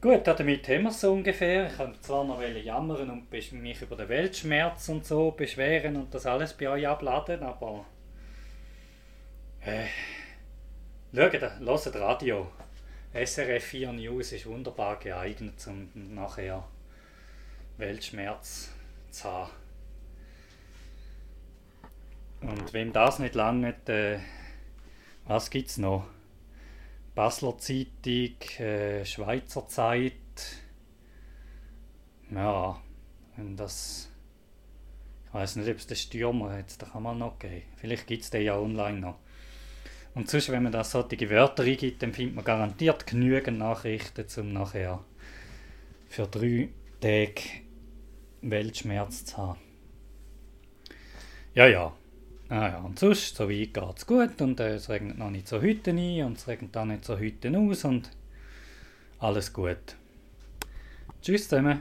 Gut, 0.00 0.26
damit 0.26 0.68
haben 0.68 0.82
wir 0.82 0.90
es 0.90 1.00
so 1.00 1.12
ungefähr. 1.12 1.68
Ich 1.68 1.78
habe 1.78 1.98
zwar 2.00 2.24
noch 2.24 2.40
jammern 2.40 3.10
und 3.10 3.32
mich 3.32 3.82
über 3.82 3.96
den 3.96 4.08
Weltschmerz 4.08 4.88
und 4.88 5.06
so 5.06 5.30
beschweren 5.30 5.96
und 5.96 6.14
das 6.14 6.26
alles 6.26 6.52
bei 6.52 6.68
euch 6.68 6.86
abladen, 6.86 7.42
aber 7.42 7.86
äh, 9.62 9.86
schaut, 11.14 11.32
hört 11.32 11.96
Radio. 11.96 12.50
SRF 13.14 13.64
4 13.64 13.92
News 13.94 14.32
ist 14.32 14.46
wunderbar 14.46 14.98
geeignet, 14.98 15.54
um 15.66 15.88
nachher 16.14 16.62
Weltschmerz 17.78 18.70
zu 19.10 19.24
haben. 19.24 19.65
Und 22.40 22.72
wem 22.72 22.92
das 22.92 23.18
nicht 23.18 23.34
lange, 23.34 23.74
äh, 23.86 24.18
was 25.26 25.50
gibt 25.50 25.68
es 25.68 25.78
noch? 25.78 26.06
Basler 27.14 27.56
Zeitung, 27.58 28.40
äh, 28.58 29.04
Schweizer 29.04 29.66
Zeit. 29.68 30.12
Ja, 32.30 32.80
wenn 33.36 33.56
das. 33.56 34.10
Ich 35.26 35.34
weiß 35.34 35.56
nicht, 35.56 35.68
ob 35.68 35.76
es 35.76 35.86
den 35.86 35.96
Stürmer 35.96 36.58
jetzt 36.58 36.80
kann 36.92 37.02
man 37.02 37.18
noch 37.18 37.38
geben. 37.38 37.62
Vielleicht 37.76 38.06
gibt 38.06 38.22
es 38.22 38.30
den 38.30 38.42
ja 38.42 38.58
online 38.58 39.00
noch. 39.00 39.18
Und 40.14 40.30
sonst, 40.30 40.50
wenn 40.50 40.62
man 40.62 40.72
da 40.72 40.82
solche 40.82 41.28
Wörter 41.28 41.62
eingibt, 41.62 42.02
dann 42.02 42.14
findet 42.14 42.36
man 42.36 42.44
garantiert 42.44 43.06
genügend 43.06 43.58
Nachrichten, 43.58 44.26
um 44.40 44.52
nachher 44.52 45.04
für 46.08 46.26
drei 46.26 46.70
Tage 47.00 47.42
Weltschmerz 48.40 49.26
zu 49.26 49.36
haben. 49.36 49.60
Ja, 51.54 51.66
ja. 51.66 51.92
Ah 52.48 52.68
ja, 52.68 52.78
und 52.78 52.98
sonst, 52.98 53.34
so 53.34 53.48
weit 53.48 53.74
geht 53.74 53.96
es 53.96 54.06
gut 54.06 54.40
und 54.40 54.60
äh, 54.60 54.74
es 54.74 54.88
regnet 54.88 55.18
noch 55.18 55.30
nicht 55.30 55.48
so 55.48 55.60
heute 55.60 55.90
ein 55.90 56.24
und 56.24 56.38
es 56.38 56.46
regnet 56.46 56.76
auch 56.76 56.84
nicht 56.84 57.04
so 57.04 57.18
heute 57.18 57.58
aus 57.58 57.84
und 57.84 58.08
alles 59.18 59.52
gut. 59.52 59.96
Tschüss 61.22 61.48
zusammen. 61.48 61.80